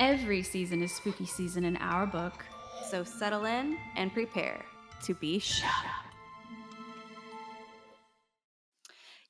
Every 0.00 0.44
season 0.44 0.80
is 0.80 0.94
spooky 0.94 1.26
season 1.26 1.64
in 1.64 1.76
our 1.78 2.06
book. 2.06 2.44
So 2.88 3.02
settle 3.02 3.46
in 3.46 3.76
and 3.96 4.12
prepare 4.12 4.64
to 5.02 5.14
be 5.14 5.40
shook. 5.40 5.66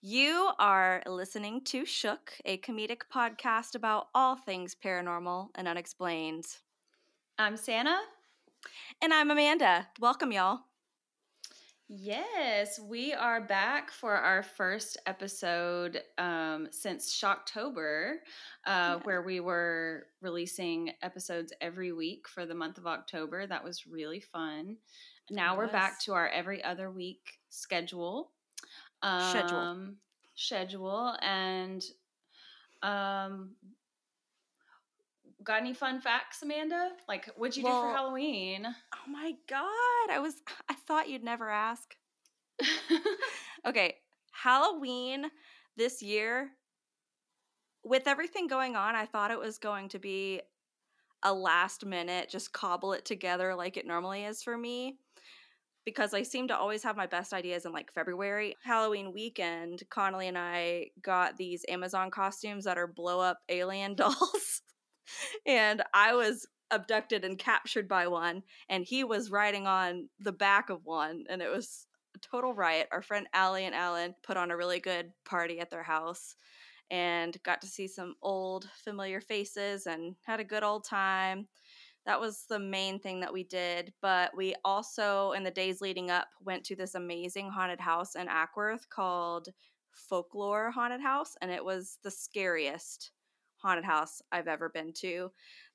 You 0.02 0.50
are 0.58 1.02
listening 1.06 1.62
to 1.64 1.86
Shook, 1.86 2.34
a 2.44 2.58
comedic 2.58 3.00
podcast 3.12 3.74
about 3.76 4.08
all 4.14 4.36
things 4.36 4.76
paranormal 4.76 5.48
and 5.54 5.66
unexplained. 5.66 6.44
I'm 7.38 7.56
Santa. 7.56 7.98
And 9.02 9.12
I'm 9.12 9.30
Amanda. 9.30 9.88
Welcome, 9.98 10.32
y'all. 10.32 10.60
Yes, 11.90 12.78
we 12.78 13.14
are 13.14 13.40
back 13.40 13.90
for 13.90 14.14
our 14.14 14.42
first 14.42 14.98
episode 15.06 16.02
um, 16.18 16.68
since 16.70 17.18
Shocktober, 17.18 18.16
uh, 18.66 18.66
yeah. 18.66 18.96
where 19.04 19.22
we 19.22 19.40
were 19.40 20.04
releasing 20.20 20.90
episodes 21.00 21.50
every 21.62 21.92
week 21.92 22.28
for 22.28 22.44
the 22.44 22.54
month 22.54 22.76
of 22.76 22.86
October. 22.86 23.46
That 23.46 23.64
was 23.64 23.86
really 23.86 24.20
fun. 24.20 24.76
Now 25.30 25.56
we're 25.56 25.68
back 25.68 25.98
to 26.00 26.12
our 26.12 26.28
every 26.28 26.62
other 26.62 26.90
week 26.90 27.38
schedule. 27.48 28.32
Um, 29.02 29.30
schedule. 29.30 29.86
Schedule. 30.34 31.16
And 31.22 31.82
um, 32.82 33.52
got 35.48 35.62
any 35.62 35.72
fun 35.72 35.98
facts, 36.00 36.42
Amanda? 36.42 36.90
Like, 37.08 37.26
what'd 37.36 37.56
you 37.56 37.64
well, 37.64 37.82
do 37.82 37.88
for 37.88 37.96
Halloween? 37.96 38.66
Oh 38.66 39.10
my 39.10 39.32
god, 39.48 40.10
I 40.14 40.20
was 40.20 40.34
I 40.68 40.74
thought 40.74 41.08
you'd 41.08 41.24
never 41.24 41.48
ask. 41.48 41.96
okay, 43.66 43.96
Halloween 44.30 45.26
this 45.76 46.02
year 46.02 46.50
with 47.82 48.06
everything 48.06 48.46
going 48.46 48.76
on, 48.76 48.94
I 48.94 49.06
thought 49.06 49.30
it 49.30 49.38
was 49.38 49.58
going 49.58 49.88
to 49.90 49.98
be 49.98 50.42
a 51.22 51.32
last 51.32 51.84
minute 51.84 52.28
just 52.28 52.52
cobble 52.52 52.92
it 52.92 53.04
together 53.04 53.54
like 53.54 53.76
it 53.76 53.86
normally 53.86 54.24
is 54.24 54.40
for 54.40 54.56
me 54.56 54.98
because 55.84 56.14
I 56.14 56.22
seem 56.22 56.46
to 56.48 56.56
always 56.56 56.82
have 56.84 56.96
my 56.96 57.06
best 57.06 57.32
ideas 57.32 57.64
in 57.64 57.72
like 57.72 57.90
February. 57.90 58.54
Halloween 58.62 59.12
weekend, 59.14 59.82
Connolly 59.88 60.28
and 60.28 60.36
I 60.36 60.88
got 61.00 61.38
these 61.38 61.64
Amazon 61.68 62.10
costumes 62.10 62.64
that 62.64 62.76
are 62.76 62.86
blow 62.86 63.20
up 63.20 63.38
alien 63.48 63.94
dolls 63.96 64.60
and 65.46 65.82
I 65.94 66.14
was 66.14 66.46
abducted 66.70 67.24
and 67.24 67.38
captured 67.38 67.88
by 67.88 68.06
one, 68.06 68.42
and 68.68 68.84
he 68.84 69.04
was 69.04 69.30
riding 69.30 69.66
on 69.66 70.08
the 70.20 70.32
back 70.32 70.70
of 70.70 70.84
one, 70.84 71.24
and 71.28 71.40
it 71.40 71.50
was 71.50 71.86
a 72.14 72.18
total 72.18 72.54
riot. 72.54 72.88
Our 72.92 73.02
friend 73.02 73.26
Allie 73.32 73.64
and 73.64 73.74
Alan 73.74 74.14
put 74.22 74.36
on 74.36 74.50
a 74.50 74.56
really 74.56 74.80
good 74.80 75.12
party 75.24 75.60
at 75.60 75.70
their 75.70 75.82
house 75.82 76.34
and 76.90 77.36
got 77.42 77.60
to 77.60 77.66
see 77.66 77.86
some 77.86 78.14
old 78.22 78.68
familiar 78.84 79.20
faces 79.20 79.86
and 79.86 80.14
had 80.24 80.40
a 80.40 80.44
good 80.44 80.62
old 80.62 80.84
time. 80.84 81.48
That 82.06 82.20
was 82.20 82.46
the 82.48 82.58
main 82.58 82.98
thing 82.98 83.20
that 83.20 83.32
we 83.32 83.44
did, 83.44 83.92
but 84.00 84.34
we 84.34 84.54
also 84.64 85.32
in 85.32 85.42
the 85.42 85.50
days 85.50 85.82
leading 85.82 86.10
up 86.10 86.28
went 86.42 86.64
to 86.64 86.76
this 86.76 86.94
amazing 86.94 87.50
haunted 87.50 87.80
house 87.80 88.14
in 88.14 88.28
Acworth 88.28 88.88
called 88.88 89.48
Folklore 89.92 90.70
Haunted 90.70 91.00
House 91.00 91.34
and 91.42 91.50
it 91.50 91.64
was 91.64 91.98
the 92.02 92.10
scariest 92.10 93.10
haunted 93.60 93.84
house 93.84 94.22
I've 94.32 94.48
ever 94.48 94.68
been 94.68 94.92
to. 94.98 95.30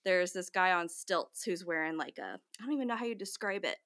There's 0.06 0.34
this 0.34 0.50
guy 0.50 0.72
on 0.72 0.90
stilts 0.90 1.44
who's 1.44 1.66
wearing 1.66 1.98
like 1.98 2.18
a 2.18 2.40
I 2.60 2.66
don't 2.66 2.74
even 2.74 2.88
know 2.88 2.96
how 2.96 3.06
you 3.06 3.16
describe 3.16 3.66
it. 3.66 3.78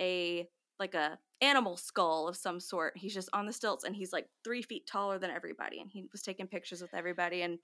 A 0.00 0.48
like 0.78 0.94
a 0.94 1.18
animal 1.40 1.76
skull 1.76 2.28
of 2.28 2.36
some 2.36 2.60
sort. 2.60 2.94
He's 2.96 3.14
just 3.14 3.28
on 3.32 3.46
the 3.46 3.52
stilts 3.52 3.84
and 3.84 3.94
he's 3.94 4.12
like 4.12 4.28
three 4.44 4.62
feet 4.62 4.86
taller 4.86 5.18
than 5.18 5.30
everybody. 5.30 5.80
And 5.80 5.90
he 5.90 6.06
was 6.12 6.22
taking 6.22 6.46
pictures 6.46 6.80
with 6.80 6.94
everybody 6.94 7.42
and 7.42 7.58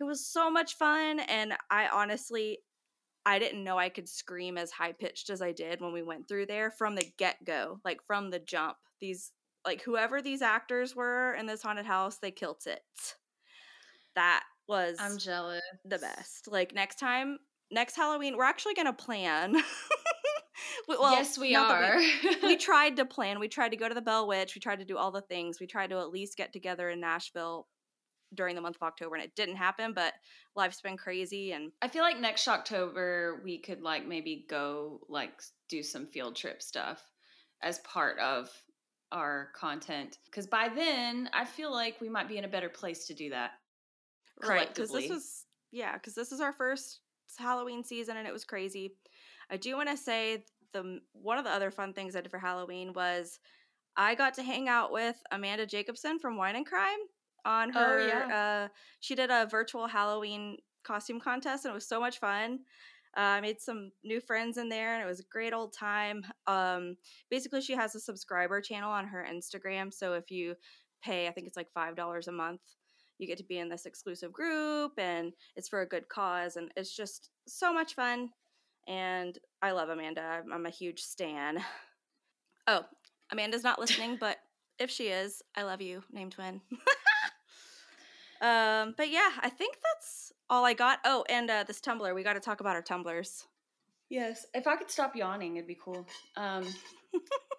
it 0.00 0.04
was 0.04 0.26
so 0.26 0.50
much 0.50 0.76
fun. 0.76 1.20
And 1.20 1.54
I 1.70 1.88
honestly 1.88 2.58
I 3.26 3.38
didn't 3.38 3.64
know 3.64 3.78
I 3.78 3.90
could 3.90 4.08
scream 4.08 4.56
as 4.56 4.70
high 4.70 4.92
pitched 4.92 5.28
as 5.28 5.42
I 5.42 5.52
did 5.52 5.80
when 5.80 5.92
we 5.92 6.02
went 6.02 6.26
through 6.26 6.46
there 6.46 6.70
from 6.70 6.94
the 6.94 7.06
get 7.18 7.36
go, 7.44 7.78
like 7.84 8.00
from 8.06 8.30
the 8.30 8.38
jump. 8.38 8.76
These 9.00 9.32
like 9.64 9.82
whoever 9.82 10.22
these 10.22 10.42
actors 10.42 10.96
were 10.96 11.34
in 11.34 11.46
this 11.46 11.62
haunted 11.62 11.86
house, 11.86 12.18
they 12.18 12.30
killed 12.30 12.62
it. 12.66 12.80
That 14.14 14.42
was 14.70 14.96
I'm 14.98 15.18
jealous. 15.18 15.60
The 15.84 15.98
best. 15.98 16.48
Like 16.48 16.74
next 16.74 16.98
time, 16.98 17.38
next 17.70 17.96
Halloween, 17.96 18.36
we're 18.36 18.44
actually 18.44 18.74
gonna 18.74 18.94
plan. 18.94 19.56
well, 20.88 21.12
yes, 21.12 21.36
we 21.36 21.54
are. 21.54 21.98
We, 21.98 22.36
we, 22.42 22.56
tried 22.56 22.96
to 22.96 23.04
plan. 23.04 23.40
We 23.40 23.48
tried 23.48 23.70
to 23.70 23.76
go 23.76 23.88
to 23.88 23.94
the 23.94 24.00
Bell 24.00 24.26
Witch. 24.26 24.54
We 24.54 24.60
tried 24.60 24.78
to 24.78 24.84
do 24.84 24.96
all 24.96 25.10
the 25.10 25.20
things. 25.20 25.58
We 25.60 25.66
tried 25.66 25.90
to 25.90 25.98
at 25.98 26.10
least 26.10 26.38
get 26.38 26.52
together 26.52 26.88
in 26.88 27.00
Nashville 27.00 27.66
during 28.32 28.54
the 28.54 28.62
month 28.62 28.76
of 28.76 28.82
October, 28.82 29.16
and 29.16 29.24
it 29.24 29.34
didn't 29.34 29.56
happen. 29.56 29.92
But 29.92 30.14
life's 30.54 30.80
been 30.80 30.96
crazy, 30.96 31.52
and 31.52 31.72
I 31.82 31.88
feel 31.88 32.02
like 32.02 32.18
next 32.18 32.46
October 32.48 33.42
we 33.44 33.58
could 33.58 33.82
like 33.82 34.06
maybe 34.06 34.46
go 34.48 35.00
like 35.08 35.32
do 35.68 35.82
some 35.82 36.06
field 36.06 36.36
trip 36.36 36.62
stuff 36.62 37.02
as 37.62 37.80
part 37.80 38.18
of 38.20 38.48
our 39.12 39.48
content 39.56 40.18
because 40.26 40.46
by 40.46 40.68
then 40.68 41.28
I 41.34 41.44
feel 41.44 41.72
like 41.72 42.00
we 42.00 42.08
might 42.08 42.28
be 42.28 42.38
in 42.38 42.44
a 42.44 42.48
better 42.48 42.68
place 42.68 43.08
to 43.08 43.14
do 43.14 43.30
that 43.30 43.50
right 44.46 44.68
because 44.74 44.90
this 44.90 45.08
was 45.08 45.46
yeah 45.72 45.94
because 45.94 46.14
this 46.14 46.32
is 46.32 46.40
our 46.40 46.52
first 46.52 47.00
halloween 47.38 47.84
season 47.84 48.16
and 48.16 48.26
it 48.26 48.32
was 48.32 48.44
crazy 48.44 48.94
i 49.50 49.56
do 49.56 49.76
want 49.76 49.88
to 49.88 49.96
say 49.96 50.44
the 50.72 51.00
one 51.12 51.38
of 51.38 51.44
the 51.44 51.50
other 51.50 51.70
fun 51.70 51.92
things 51.92 52.16
i 52.16 52.20
did 52.20 52.30
for 52.30 52.38
halloween 52.38 52.92
was 52.92 53.38
i 53.96 54.14
got 54.14 54.34
to 54.34 54.42
hang 54.42 54.68
out 54.68 54.92
with 54.92 55.16
amanda 55.30 55.66
jacobson 55.66 56.18
from 56.18 56.36
wine 56.36 56.56
and 56.56 56.66
crime 56.66 56.98
on 57.44 57.70
oh, 57.74 57.80
her 57.80 58.00
oh, 58.00 58.06
yeah. 58.06 58.36
uh, 58.64 58.68
she 59.00 59.14
did 59.14 59.30
a 59.30 59.46
virtual 59.50 59.86
halloween 59.86 60.56
costume 60.82 61.20
contest 61.20 61.64
and 61.64 61.72
it 61.72 61.74
was 61.74 61.88
so 61.88 62.00
much 62.00 62.18
fun 62.18 62.58
uh, 63.16 63.20
I 63.20 63.40
made 63.40 63.60
some 63.60 63.90
new 64.04 64.20
friends 64.20 64.56
in 64.56 64.68
there, 64.68 64.94
and 64.94 65.02
it 65.02 65.06
was 65.06 65.18
a 65.18 65.24
great 65.24 65.52
old 65.52 65.72
time. 65.72 66.24
Um, 66.46 66.96
basically, 67.28 67.60
she 67.60 67.74
has 67.74 67.94
a 67.94 68.00
subscriber 68.00 68.60
channel 68.60 68.92
on 68.92 69.06
her 69.08 69.26
Instagram. 69.28 69.92
So 69.92 70.12
if 70.14 70.30
you 70.30 70.54
pay, 71.02 71.26
I 71.26 71.32
think 71.32 71.48
it's 71.48 71.56
like 71.56 71.72
five 71.74 71.96
dollars 71.96 72.28
a 72.28 72.32
month, 72.32 72.60
you 73.20 73.26
get 73.26 73.38
to 73.38 73.44
be 73.44 73.58
in 73.58 73.68
this 73.68 73.86
exclusive 73.86 74.32
group 74.32 74.92
and 74.98 75.32
it's 75.56 75.68
for 75.68 75.82
a 75.82 75.86
good 75.86 76.08
cause 76.08 76.56
and 76.56 76.70
it's 76.76 76.94
just 76.94 77.30
so 77.46 77.72
much 77.72 77.94
fun 77.94 78.30
and 78.88 79.38
i 79.62 79.70
love 79.72 79.88
amanda 79.90 80.20
i'm, 80.22 80.52
I'm 80.52 80.66
a 80.66 80.70
huge 80.70 81.00
stan. 81.00 81.62
Oh 82.66 82.84
amanda's 83.32 83.64
not 83.64 83.78
listening 83.80 84.16
but 84.20 84.36
if 84.78 84.90
she 84.90 85.08
is 85.08 85.42
i 85.56 85.62
love 85.62 85.80
you 85.80 86.02
name 86.12 86.30
twin. 86.30 86.60
Um 88.42 88.94
but 88.96 89.10
yeah 89.10 89.30
i 89.40 89.50
think 89.50 89.76
that's 89.82 90.32
all 90.48 90.64
i 90.64 90.72
got. 90.72 91.00
Oh 91.04 91.24
and 91.28 91.50
uh, 91.50 91.64
this 91.66 91.80
tumbler 91.80 92.14
we 92.14 92.22
got 92.22 92.34
to 92.34 92.40
talk 92.40 92.60
about 92.60 92.74
our 92.76 92.80
tumblers 92.82 93.44
yes 94.08 94.46
if 94.54 94.66
i 94.66 94.76
could 94.76 94.90
stop 94.90 95.14
yawning 95.14 95.56
it'd 95.56 95.66
be 95.68 95.76
cool. 95.82 96.06
Um 96.36 96.64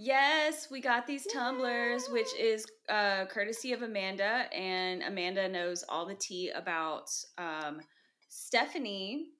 Yes, 0.00 0.68
we 0.70 0.80
got 0.80 1.08
these 1.08 1.26
tumblers, 1.26 2.06
which 2.10 2.32
is 2.38 2.64
uh, 2.88 3.24
courtesy 3.26 3.72
of 3.72 3.82
Amanda, 3.82 4.46
and 4.54 5.02
Amanda 5.02 5.48
knows 5.48 5.82
all 5.88 6.06
the 6.06 6.14
tea 6.14 6.50
about 6.50 7.10
um, 7.36 7.80
Stephanie 8.28 9.30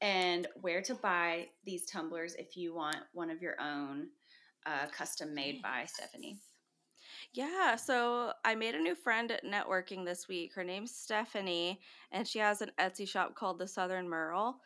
and 0.00 0.48
where 0.60 0.82
to 0.82 0.96
buy 0.96 1.46
these 1.64 1.86
tumblers 1.86 2.34
if 2.34 2.56
you 2.56 2.74
want 2.74 2.96
one 3.12 3.30
of 3.30 3.40
your 3.40 3.54
own 3.60 4.08
uh, 4.66 4.86
custom 4.88 5.32
made 5.32 5.62
by 5.62 5.84
Stephanie. 5.86 6.38
Yeah, 7.32 7.76
so 7.76 8.32
I 8.44 8.56
made 8.56 8.74
a 8.74 8.82
new 8.82 8.96
friend 8.96 9.30
at 9.30 9.44
networking 9.44 10.04
this 10.04 10.26
week. 10.26 10.54
Her 10.54 10.64
name's 10.64 10.92
Stephanie, 10.92 11.80
and 12.10 12.26
she 12.26 12.40
has 12.40 12.62
an 12.62 12.72
Etsy 12.80 13.06
shop 13.06 13.36
called 13.36 13.60
the 13.60 13.68
Southern 13.68 14.08
Merle. 14.08 14.56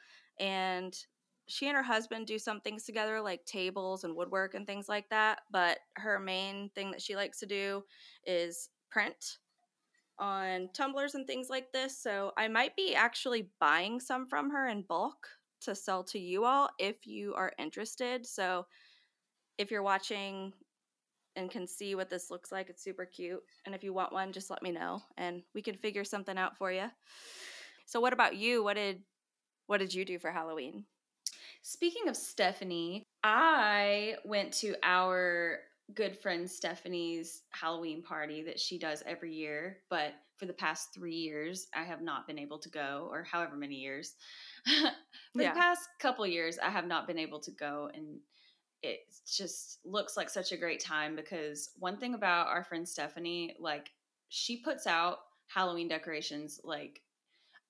And 0.40 0.96
she 1.48 1.66
and 1.66 1.76
her 1.76 1.82
husband 1.82 2.26
do 2.26 2.38
some 2.38 2.60
things 2.60 2.84
together 2.84 3.20
like 3.20 3.44
tables 3.44 4.04
and 4.04 4.14
woodwork 4.14 4.54
and 4.54 4.66
things 4.66 4.88
like 4.88 5.08
that 5.08 5.40
but 5.50 5.78
her 5.96 6.18
main 6.18 6.70
thing 6.74 6.90
that 6.90 7.02
she 7.02 7.16
likes 7.16 7.40
to 7.40 7.46
do 7.46 7.82
is 8.26 8.70
print 8.90 9.38
on 10.18 10.68
tumblers 10.74 11.14
and 11.14 11.26
things 11.26 11.48
like 11.48 11.72
this 11.72 11.98
so 11.98 12.32
i 12.36 12.48
might 12.48 12.74
be 12.76 12.94
actually 12.94 13.48
buying 13.60 13.98
some 14.00 14.26
from 14.26 14.50
her 14.50 14.68
in 14.68 14.82
bulk 14.82 15.28
to 15.60 15.74
sell 15.74 16.04
to 16.04 16.18
you 16.18 16.44
all 16.44 16.68
if 16.78 17.06
you 17.06 17.34
are 17.34 17.52
interested 17.58 18.26
so 18.26 18.66
if 19.58 19.70
you're 19.70 19.82
watching 19.82 20.52
and 21.36 21.50
can 21.50 21.66
see 21.66 21.94
what 21.94 22.10
this 22.10 22.30
looks 22.30 22.50
like 22.50 22.68
it's 22.68 22.82
super 22.82 23.04
cute 23.04 23.42
and 23.64 23.74
if 23.74 23.84
you 23.84 23.92
want 23.92 24.12
one 24.12 24.32
just 24.32 24.50
let 24.50 24.62
me 24.62 24.72
know 24.72 25.00
and 25.16 25.42
we 25.54 25.62
can 25.62 25.76
figure 25.76 26.04
something 26.04 26.36
out 26.36 26.56
for 26.56 26.72
you 26.72 26.86
so 27.88 28.00
what 28.00 28.12
about 28.12 28.36
you? 28.36 28.62
What 28.62 28.76
did 28.76 29.02
what 29.66 29.78
did 29.78 29.94
you 29.94 30.04
do 30.04 30.18
for 30.18 30.30
halloween 30.30 30.84
Speaking 31.62 32.08
of 32.08 32.16
Stephanie, 32.16 33.04
I 33.22 34.16
went 34.24 34.52
to 34.54 34.74
our 34.82 35.60
good 35.94 36.16
friend 36.16 36.50
Stephanie's 36.50 37.42
Halloween 37.50 38.02
party 38.02 38.42
that 38.42 38.60
she 38.60 38.78
does 38.78 39.02
every 39.06 39.34
year, 39.34 39.78
but 39.88 40.12
for 40.36 40.46
the 40.46 40.52
past 40.52 40.94
three 40.94 41.14
years, 41.14 41.66
I 41.74 41.82
have 41.84 42.00
not 42.00 42.26
been 42.26 42.38
able 42.38 42.58
to 42.58 42.68
go, 42.68 43.08
or 43.10 43.24
however 43.24 43.56
many 43.56 43.76
years. 43.76 44.14
for 44.64 45.42
yeah. 45.42 45.52
the 45.52 45.58
past 45.58 45.88
couple 45.98 46.26
years, 46.26 46.58
I 46.58 46.70
have 46.70 46.86
not 46.86 47.06
been 47.06 47.18
able 47.18 47.40
to 47.40 47.50
go, 47.50 47.90
and 47.92 48.18
it 48.82 49.00
just 49.26 49.80
looks 49.84 50.16
like 50.16 50.30
such 50.30 50.52
a 50.52 50.56
great 50.56 50.80
time 50.80 51.16
because 51.16 51.70
one 51.78 51.98
thing 51.98 52.14
about 52.14 52.46
our 52.46 52.62
friend 52.62 52.88
Stephanie, 52.88 53.56
like, 53.58 53.90
she 54.28 54.58
puts 54.58 54.86
out 54.86 55.18
Halloween 55.48 55.88
decorations 55.88 56.60
like 56.62 57.00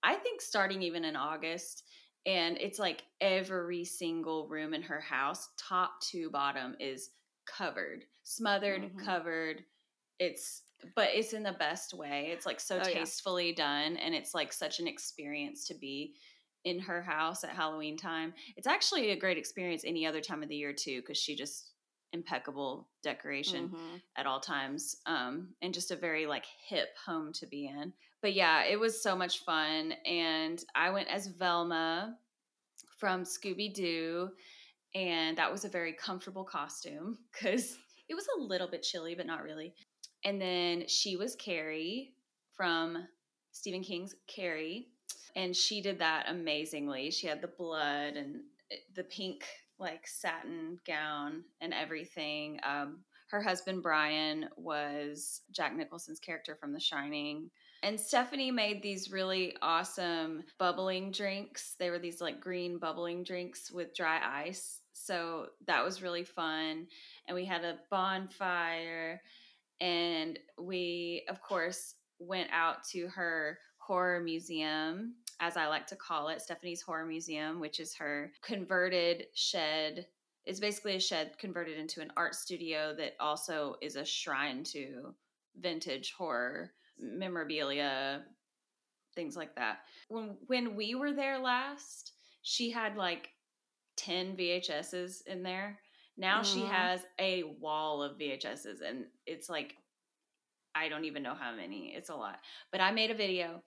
I 0.03 0.15
think 0.15 0.41
starting 0.41 0.83
even 0.83 1.05
in 1.05 1.17
August, 1.17 1.85
and 2.27 2.59
it's 2.59 2.79
like 2.79 3.05
every 3.21 3.85
single 3.85 4.49
room 4.49 4.75
in 4.75 4.83
her 4.83 5.01
house, 5.01 5.51
top 5.59 6.01
to 6.03 6.31
bottom, 6.31 6.77
is 6.81 7.11
covered, 7.47 8.05
smothered, 8.25 8.91
Mhm. 8.91 8.99
covered. 8.99 9.65
It's 10.19 10.63
but 10.95 11.11
it's 11.15 11.33
in 11.33 11.43
the 11.43 11.53
best 11.53 11.95
way. 11.95 12.31
It's 12.33 12.47
like 12.47 12.61
so 12.61 12.79
Oh, 12.79 12.87
yeah. 12.89 13.07
tastefully 13.07 13.53
done, 13.53 13.97
and 13.97 14.15
it's 14.15 14.35
like 14.35 14.53
such 14.53 14.81
an 14.81 14.87
experience 14.89 15.67
to 15.69 15.75
be 15.75 16.17
in 16.65 16.79
her 16.81 17.03
house 17.03 17.45
at 17.45 17.51
Halloween 17.51 17.97
time. 17.97 18.35
It's 18.57 18.67
actually 18.67 19.11
a 19.11 19.17
great 19.19 19.39
experience 19.39 19.85
any 19.85 20.07
other 20.07 20.21
time 20.21 20.43
of 20.43 20.49
the 20.49 20.57
year 20.57 20.73
too, 20.73 21.01
because 21.01 21.19
she 21.19 21.37
just 21.37 21.73
impeccable 22.13 22.91
decoration 23.03 23.71
Mhm. 23.71 24.01
at 24.17 24.27
all 24.27 24.41
times 24.41 24.97
um 25.05 25.55
and 25.61 25.75
just 25.75 25.91
a 25.91 25.97
very 25.97 26.27
like 26.27 26.47
hip 26.67 26.97
home 27.05 27.33
to 27.35 27.47
be 27.47 27.67
in 27.67 27.93
but 28.23 28.35
yeah 28.35 28.65
it 28.65 28.79
was 28.79 29.03
so 29.03 29.17
much 29.17 29.45
fun 29.45 29.93
and 30.07 30.65
i 30.75 30.91
went 30.91 31.09
as 31.09 31.27
velma 31.27 32.17
from 32.99 33.23
scooby-doo 33.23 34.29
and 34.95 35.37
that 35.37 35.51
was 35.51 35.65
a 35.65 35.69
very 35.69 35.93
comfortable 35.93 36.45
costume 36.45 37.19
because 37.33 37.77
it 38.09 38.15
was 38.15 38.27
a 38.37 38.43
little 38.43 38.69
bit 38.69 38.83
chilly 38.83 39.15
but 39.15 39.27
not 39.27 39.43
really 39.43 39.75
and 40.25 40.41
then 40.41 40.85
she 40.89 41.17
was 41.17 41.37
carrie 41.37 42.15
from 42.57 43.07
stephen 43.53 43.83
king's 43.83 44.15
carrie 44.27 44.89
and 45.37 45.55
she 45.55 45.81
did 45.81 46.01
that 46.01 46.27
amazingly. 46.29 47.11
She 47.11 47.29
had 47.29 47.41
the 47.41 47.49
blood 47.49 48.17
and 48.17 48.41
eh, 48.73 48.77
the 48.95 49.05
pink 49.05 49.45
like 49.79 50.05
satin 50.09 50.77
gown 50.85 51.45
and 51.61 51.73
everything 51.73 52.59
um, 52.65 52.99
her 53.31 53.41
husband 53.41 53.81
brian 53.81 54.49
was 54.57 55.43
jack 55.53 55.77
nicholson's 55.77 56.19
character 56.19 56.57
from 56.57 56.73
the 56.73 56.81
shining 56.81 57.49
and 57.83 57.99
stephanie 57.99 58.51
made 58.51 58.83
these 58.83 59.13
really 59.13 59.57
awesome 59.63 60.43
bubbling 60.59 61.13
drinks. 61.13 61.77
They 61.79 61.91
were 61.91 61.99
these 61.99 62.21
like 62.21 62.41
green 62.41 62.79
bubbling 62.79 63.23
drinks 63.23 63.71
with 63.71 63.95
dry 63.95 64.21
ice. 64.25 64.81
So 64.93 65.47
that 65.67 65.85
was 65.85 66.03
really 66.03 66.25
fun. 66.25 66.89
And 67.27 67.35
we 67.35 67.45
had 67.45 67.65
a 67.65 67.79
bonfire. 67.91 69.21
And 69.81 70.39
we 70.59 71.25
of 71.29 71.41
course 71.41 71.95
went 72.19 72.51
out 72.53 72.83
to 72.91 73.07
her 73.09 73.59
horror 73.79 74.21
museum 74.21 75.15
as 75.41 75.57
i 75.57 75.67
like 75.67 75.87
to 75.87 75.97
call 75.97 76.29
it 76.29 76.43
stephanie's 76.43 76.83
horror 76.83 77.07
museum 77.07 77.61
which 77.61 77.81
is 77.81 77.95
her 77.95 78.33
converted 78.43 79.27
shed. 79.35 80.07
It's 80.45 80.61
basically 80.61 80.97
a 80.97 81.01
shed 81.01 81.39
converted 81.39 81.79
into 81.79 82.01
an 82.01 82.11
art 82.17 82.35
studio 82.35 82.95
that 82.97 83.15
also 83.21 83.77
is 83.81 83.97
a 83.97 84.05
shrine 84.05 84.65
to 84.65 85.15
vintage 85.61 86.13
horror 86.17 86.73
memorabilia 87.01 88.23
things 89.15 89.37
like 89.37 89.55
that. 89.57 89.79
When 90.09 90.37
when 90.47 90.77
we 90.77 90.95
were 90.95 91.13
there 91.13 91.39
last 91.39 92.13
she 92.43 92.71
had 92.71 92.97
like 92.97 93.31
10 93.97 94.37
vhs's 94.37 95.23
in 95.27 95.43
there. 95.43 95.81
Now 96.17 96.43
she 96.43 96.61
Mhm. 96.61 96.69
has 96.71 97.07
a 97.19 97.43
wall 97.43 98.03
of 98.03 98.17
vhs's 98.19 98.81
and 98.81 99.07
it's 99.27 99.49
like 99.49 99.77
i 100.75 100.89
don't 100.89 101.05
even 101.05 101.23
know 101.23 101.35
how 101.35 101.55
many. 101.55 101.95
It's 101.95 102.11
a 102.11 102.15
lot. 102.15 102.41
But 102.71 102.81
i 102.81 102.91
made 102.93 103.11
a 103.11 103.15
video. 103.15 103.63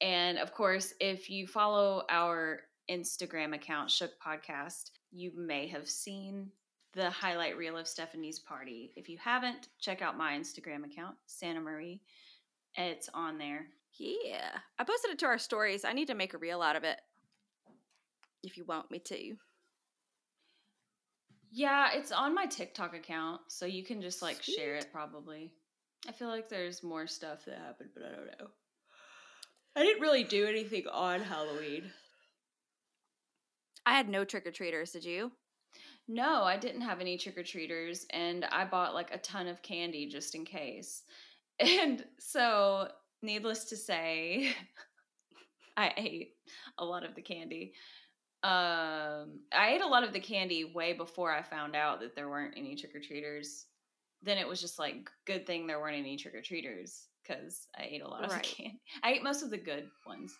And 0.00 0.38
of 0.38 0.52
course 0.52 0.94
if 1.00 1.28
you 1.30 1.46
follow 1.46 2.04
our 2.08 2.60
instagram 2.90 3.54
account 3.54 3.90
shook 3.90 4.10
podcast 4.20 4.90
you 5.10 5.32
may 5.34 5.66
have 5.68 5.88
seen 5.88 6.50
the 6.92 7.08
highlight 7.10 7.56
reel 7.56 7.76
of 7.76 7.88
stephanie's 7.88 8.38
party. 8.38 8.92
If 8.94 9.08
you 9.08 9.18
haven't 9.18 9.68
check 9.80 10.02
out 10.02 10.16
my 10.18 10.34
instagram 10.38 10.84
account 10.84 11.16
santa 11.26 11.60
marie 11.60 12.02
it's 12.76 13.08
on 13.14 13.38
there 13.38 13.66
Yeah. 13.98 14.50
I 14.78 14.84
posted 14.84 15.12
it 15.12 15.18
to 15.20 15.26
our 15.26 15.38
stories. 15.38 15.84
I 15.84 15.92
need 15.92 16.08
to 16.08 16.14
make 16.14 16.34
a 16.34 16.38
reel 16.38 16.62
out 16.62 16.76
of 16.76 16.84
it. 16.84 17.00
If 18.42 18.56
you 18.56 18.64
want 18.64 18.90
me 18.90 18.98
to. 18.98 19.36
Yeah, 21.52 21.90
it's 21.94 22.10
on 22.10 22.34
my 22.34 22.46
TikTok 22.46 22.94
account, 22.96 23.42
so 23.48 23.64
you 23.64 23.84
can 23.84 24.02
just 24.02 24.20
like 24.20 24.42
share 24.42 24.74
it 24.74 24.88
probably. 24.92 25.52
I 26.08 26.12
feel 26.12 26.28
like 26.28 26.48
there's 26.48 26.82
more 26.82 27.06
stuff 27.06 27.44
that 27.44 27.56
happened, 27.58 27.90
but 27.94 28.04
I 28.04 28.10
don't 28.10 28.26
know. 28.26 28.48
I 29.76 29.82
didn't 29.82 30.02
really 30.02 30.24
do 30.24 30.46
anything 30.46 30.84
on 30.92 31.20
Halloween. 31.20 31.84
I 33.86 33.92
had 33.92 34.08
no 34.08 34.24
trick 34.24 34.46
or 34.46 34.50
treaters, 34.50 34.92
did 34.92 35.04
you? 35.04 35.30
No, 36.06 36.42
I 36.42 36.56
didn't 36.56 36.82
have 36.82 37.00
any 37.00 37.16
trick 37.16 37.38
or 37.38 37.42
treaters, 37.42 38.06
and 38.10 38.44
I 38.46 38.64
bought 38.64 38.94
like 38.94 39.14
a 39.14 39.18
ton 39.18 39.46
of 39.46 39.62
candy 39.62 40.06
just 40.06 40.34
in 40.34 40.44
case. 40.44 41.02
And 41.60 42.04
so, 42.18 42.88
needless 43.22 43.66
to 43.66 43.76
say, 43.76 44.54
I 45.76 45.92
ate 45.96 46.34
a 46.78 46.84
lot 46.84 47.04
of 47.04 47.14
the 47.14 47.22
candy. 47.22 47.74
Um, 48.42 49.40
I 49.52 49.72
ate 49.74 49.80
a 49.80 49.86
lot 49.86 50.04
of 50.04 50.12
the 50.12 50.20
candy 50.20 50.64
way 50.64 50.92
before 50.92 51.32
I 51.32 51.42
found 51.42 51.74
out 51.74 52.00
that 52.00 52.14
there 52.14 52.28
weren't 52.28 52.54
any 52.56 52.76
trick 52.76 52.94
or 52.94 53.00
treaters. 53.00 53.66
Then 54.22 54.38
it 54.38 54.46
was 54.46 54.60
just 54.60 54.78
like, 54.78 55.10
good 55.26 55.46
thing 55.46 55.66
there 55.66 55.80
weren't 55.80 55.96
any 55.96 56.16
trick 56.16 56.34
or 56.34 56.42
treaters 56.42 57.08
because 57.22 57.68
I 57.78 57.84
ate 57.84 58.02
a 58.02 58.08
lot 58.08 58.24
of 58.24 58.30
Right. 58.30 58.42
the 58.42 58.48
candy. 58.48 58.80
I 59.02 59.12
ate 59.12 59.22
most 59.22 59.42
of 59.42 59.50
the 59.50 59.58
good 59.58 59.90
ones. 60.06 60.34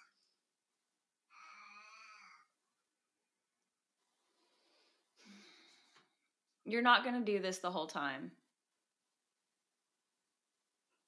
You're 6.66 6.82
not 6.82 7.04
going 7.04 7.22
to 7.22 7.32
do 7.32 7.40
this 7.40 7.58
the 7.58 7.70
whole 7.70 7.86
time. 7.86 8.32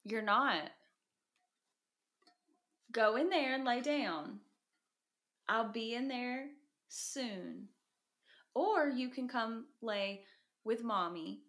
You're 0.09 0.21
not. 0.21 0.71
Go 2.93 3.17
in 3.17 3.29
there 3.29 3.53
and 3.53 3.65
lay 3.65 3.81
down. 3.81 4.39
I'll 5.49 5.71
be 5.71 5.95
in 5.95 6.07
there 6.07 6.47
soon. 6.87 7.67
Or 8.55 8.87
you 8.87 9.09
can 9.09 9.27
come 9.27 9.65
lay 9.81 10.23
with 10.63 10.83
mommy 10.83 11.41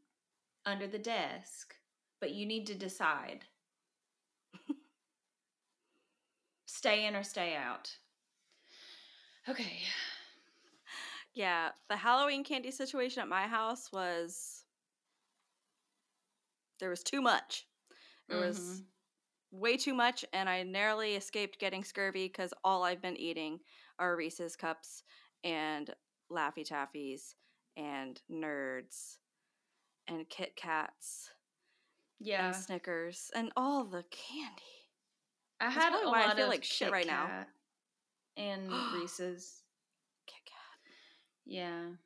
under 0.66 0.88
the 0.88 0.98
desk, 0.98 1.74
but 2.20 2.32
you 2.32 2.46
need 2.46 2.66
to 2.66 2.74
decide. 2.74 3.44
stay 6.66 7.06
in 7.06 7.14
or 7.14 7.22
stay 7.22 7.54
out. 7.54 7.96
Okay. 9.48 9.78
Yeah, 11.34 11.68
the 11.88 11.96
Halloween 11.96 12.42
candy 12.42 12.72
situation 12.72 13.22
at 13.22 13.28
my 13.28 13.46
house 13.46 13.92
was 13.92 14.64
there 16.80 16.90
was 16.90 17.04
too 17.04 17.22
much. 17.22 17.64
There 18.28 18.38
was 18.38 18.58
Mhm. 18.58 18.86
way 19.50 19.76
too 19.76 19.94
much, 19.94 20.24
and 20.32 20.48
I 20.48 20.62
narrowly 20.62 21.16
escaped 21.16 21.58
getting 21.58 21.82
scurvy 21.84 22.28
because 22.28 22.52
all 22.64 22.84
I've 22.84 23.00
been 23.02 23.16
eating 23.16 23.60
are 23.98 24.16
Reese's 24.16 24.56
cups 24.56 25.02
and 25.44 25.94
Laffy 26.30 26.64
Taffies 26.66 27.34
and 27.76 28.20
Nerds 28.30 29.18
and 30.06 30.28
Kit 30.28 30.56
Kats 30.56 31.30
Yeah. 32.18 32.46
and 32.46 32.56
Snickers 32.56 33.30
and 33.34 33.52
all 33.56 33.84
the 33.84 34.04
candy. 34.04 34.90
I 35.60 35.66
That's 35.70 35.76
had 35.76 35.94
a 35.94 36.08
why 36.08 36.22
I 36.22 36.26
lot 36.28 36.36
feel 36.36 36.44
of 36.44 36.50
like 36.50 36.64
shit 36.64 36.86
Kit 36.86 36.92
right 36.92 37.06
now. 37.06 37.46
And 38.36 38.70
Reese's. 38.94 39.64
Kit 40.26 40.44
Kat. 40.44 40.80
Yeah. 41.44 41.96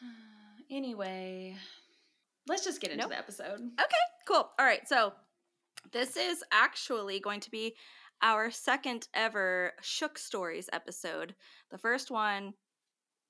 Anyway, 0.70 1.56
let's 2.48 2.64
just 2.64 2.80
get 2.80 2.90
into 2.90 3.02
Nope. 3.02 3.10
the 3.10 3.18
episode. 3.18 3.60
Okay, 3.60 3.96
cool. 4.26 4.50
All 4.58 4.64
right. 4.66 4.86
So 4.88 5.12
this 5.92 6.16
is 6.16 6.42
actually 6.52 7.20
going 7.20 7.40
to 7.40 7.50
be 7.50 7.74
our 8.22 8.50
second 8.50 9.08
ever 9.14 9.72
Shook 9.82 10.18
Stories 10.18 10.68
episode. 10.72 11.34
The 11.70 11.78
first 11.78 12.10
one 12.10 12.54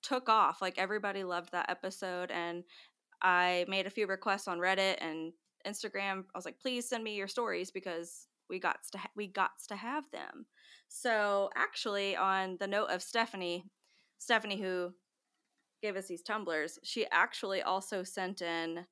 took 0.02 0.28
off. 0.28 0.62
Like 0.62 0.78
everybody 0.78 1.24
loved 1.24 1.52
that 1.52 1.70
episode. 1.70 2.30
And 2.30 2.64
I 3.22 3.64
made 3.68 3.86
a 3.86 3.90
few 3.90 4.06
requests 4.06 4.46
on 4.48 4.58
Reddit 4.58 4.96
and 5.00 5.32
Instagram. 5.66 6.24
I 6.34 6.38
was 6.38 6.44
like, 6.44 6.60
please 6.60 6.88
send 6.88 7.02
me 7.02 7.16
your 7.16 7.28
stories 7.28 7.70
because 7.70 8.26
we 8.48 8.60
got 8.60 8.78
to 8.92 8.98
ha- 8.98 9.10
we 9.16 9.26
got 9.26 9.50
to 9.68 9.76
have 9.76 10.04
them. 10.12 10.46
So 10.88 11.50
actually, 11.56 12.14
on 12.14 12.56
the 12.60 12.68
note 12.68 12.90
of 12.90 13.02
Stephanie, 13.02 13.64
Stephanie 14.18 14.60
who 14.60 14.92
gave 15.82 15.96
us 15.96 16.06
these 16.06 16.22
tumblers, 16.22 16.78
she 16.84 17.06
actually 17.10 17.62
also 17.62 18.04
sent 18.04 18.40
in 18.42 18.86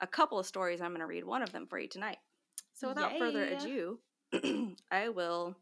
a 0.00 0.06
couple 0.06 0.38
of 0.38 0.46
stories. 0.46 0.80
I'm 0.80 0.90
going 0.90 1.00
to 1.00 1.06
read 1.06 1.24
one 1.24 1.42
of 1.42 1.52
them 1.52 1.66
for 1.66 1.78
you 1.78 1.88
tonight. 1.88 2.18
So 2.74 2.88
without 2.88 3.18
further 3.18 3.44
ado, 3.44 3.98
I 4.90 5.08
will 5.08 5.56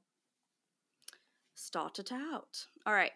start 1.54 1.98
it 1.98 2.12
out. 2.12 2.64
All 2.86 2.94
right. 2.94 3.12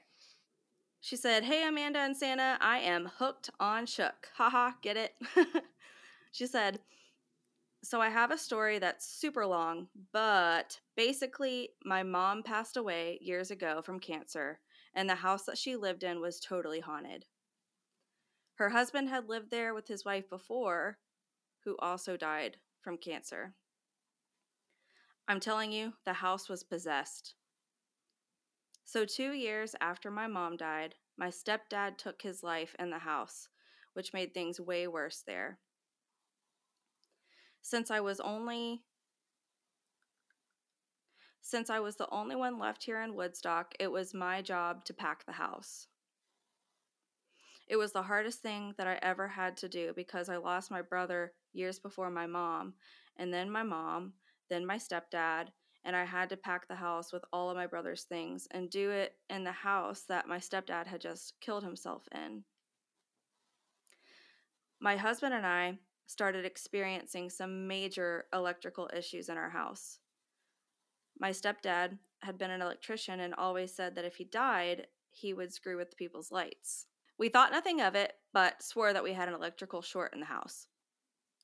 She 1.01 1.17
said, 1.17 1.45
Hey, 1.45 1.67
Amanda 1.67 2.01
and 2.01 2.17
Santa, 2.17 2.59
I 2.61 2.79
am 2.79 3.11
hooked 3.19 3.51
on 3.59 3.87
Shook. 3.87 4.29
Haha, 4.37 4.73
get 4.83 4.97
it? 4.97 5.15
she 6.33 6.47
said, 6.47 6.81
So 7.83 8.01
I 8.01 8.09
have 8.09 8.31
a 8.31 8.39
story 8.39 8.79
that's 8.79 9.07
super 9.07 9.45
long, 9.47 9.89
but 10.13 10.79
basically, 10.97 11.71
my 11.85 12.03
mom 12.03 12.43
passed 12.43 12.77
away 12.77 13.19
years 13.21 13.51
ago 13.51 13.83
from 13.83 13.99
cancer, 13.99 14.61
and 14.95 15.09
the 15.09 15.17
house 15.17 15.45
that 15.45 15.59
she 15.59 15.75
lived 15.77 16.05
in 16.05 16.21
was 16.21 16.39
totally 16.39 16.81
haunted. 16.81 17.25
Her 18.55 18.69
husband 18.69 19.09
had 19.09 19.29
lived 19.29 19.51
there 19.51 19.75
with 19.75 19.89
his 19.89 20.05
wife 20.05 20.31
before, 20.31 20.99
who 21.65 21.77
also 21.79 22.17
died 22.17 22.57
from 22.81 22.99
cancer. 22.99 23.55
I'm 25.29 25.41
telling 25.41 25.73
you, 25.73 25.95
the 26.05 26.15
house 26.15 26.49
was 26.49 26.65
possessed. 26.65 27.35
So, 28.85 29.05
two 29.05 29.33
years 29.33 29.75
after 29.81 30.11
my 30.11 30.27
mom 30.27 30.57
died, 30.57 30.97
my 31.17 31.29
stepdad 31.29 31.97
took 31.99 32.23
his 32.23 32.43
life 32.43 32.75
in 32.79 32.91
the 32.91 32.99
house, 32.99 33.49
which 33.95 34.13
made 34.13 34.35
things 34.35 34.61
way 34.61 34.87
worse 34.87 35.23
there. 35.27 35.59
Since 37.63 37.91
I 37.91 38.01
was 38.01 38.19
only 38.19 38.83
since 41.45 41.71
I 41.71 41.81
was 41.81 41.97
the 41.97 42.09
only 42.11 42.37
one 42.37 42.59
left 42.59 42.85
here 42.85 43.03
in 43.03 43.15
Woodstock, 43.15 43.75
it 43.81 43.91
was 43.91 44.15
my 44.15 44.43
job 44.43 44.85
to 44.85 44.95
pack 44.95 45.27
the 45.27 45.33
house. 45.33 45.89
It 47.69 47.77
was 47.77 47.93
the 47.93 48.03
hardest 48.03 48.41
thing 48.41 48.75
that 48.77 48.87
I 48.87 48.99
ever 49.03 49.29
had 49.29 49.57
to 49.59 49.69
do 49.69 49.93
because 49.95 50.29
I 50.29 50.37
lost 50.37 50.71
my 50.71 50.83
brother 50.83 51.33
years 51.53 51.79
before 51.79 52.11
my 52.11 52.27
mom, 52.27 52.75
and 53.17 53.33
then 53.33 53.51
my 53.51 53.63
mom, 53.63 54.15
then 54.51 54.67
my 54.67 54.77
stepdad, 54.77 55.49
and 55.85 55.97
I 55.97 56.05
had 56.05 56.29
to 56.31 56.37
pack 56.37 56.69
the 56.69 56.75
house 56.75 57.13
with 57.13 57.25
all 57.33 57.51
of 57.51 57.57
my 57.57 57.67
brother's 57.67 58.05
things 58.05 58.47
and 58.51 58.71
do 58.71 58.91
it 58.91 59.17
in 59.31 59.45
the 59.45 59.53
house 59.53 60.03
that 60.09 60.29
my 60.29 60.39
stepdad 60.39 60.87
had 60.87 61.01
just 61.01 61.35
killed 61.41 61.65
himself 61.65 62.07
in. 62.15 62.45
My 64.81 64.97
husband 64.97 65.35
and 65.35 65.47
I 65.47 65.79
started 66.07 66.45
experiencing 66.45 67.31
some 67.31 67.67
major 67.67 68.27
electrical 68.33 68.91
issues 68.95 69.29
in 69.29 69.37
our 69.37 69.51
house. 69.51 69.99
My 71.19 71.31
stepdad 71.31 71.99
had 72.23 72.39
been 72.39 72.51
an 72.51 72.63
electrician 72.63 73.21
and 73.21 73.35
always 73.35 73.75
said 73.75 73.95
that 73.95 74.05
if 74.05 74.17
he 74.17 74.25
died, 74.25 74.87
he 75.11 75.33
would 75.33 75.53
screw 75.53 75.77
with 75.77 75.97
people's 75.97 76.33
lights. 76.33 76.87
We 77.23 77.29
thought 77.29 77.53
nothing 77.53 77.81
of 77.81 77.95
it, 77.95 78.15
but 78.33 78.65
swore 78.65 78.93
that 78.93 79.05
we 79.05 79.13
had 79.13 79.29
an 79.29 79.35
electrical 79.35 79.81
short 79.81 80.13
in 80.13 80.19
the 80.19 80.27
house. 80.27 80.67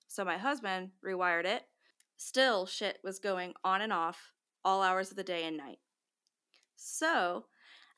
So 0.08 0.24
my 0.24 0.36
husband 0.36 0.90
rewired 1.06 1.44
it. 1.44 1.62
Still, 2.16 2.66
shit 2.66 2.98
was 3.04 3.20
going 3.20 3.54
on 3.62 3.80
and 3.80 3.92
off 3.92 4.32
all 4.64 4.82
hours 4.82 5.12
of 5.12 5.16
the 5.16 5.22
day 5.22 5.44
and 5.44 5.56
night. 5.56 5.78
So, 6.74 7.44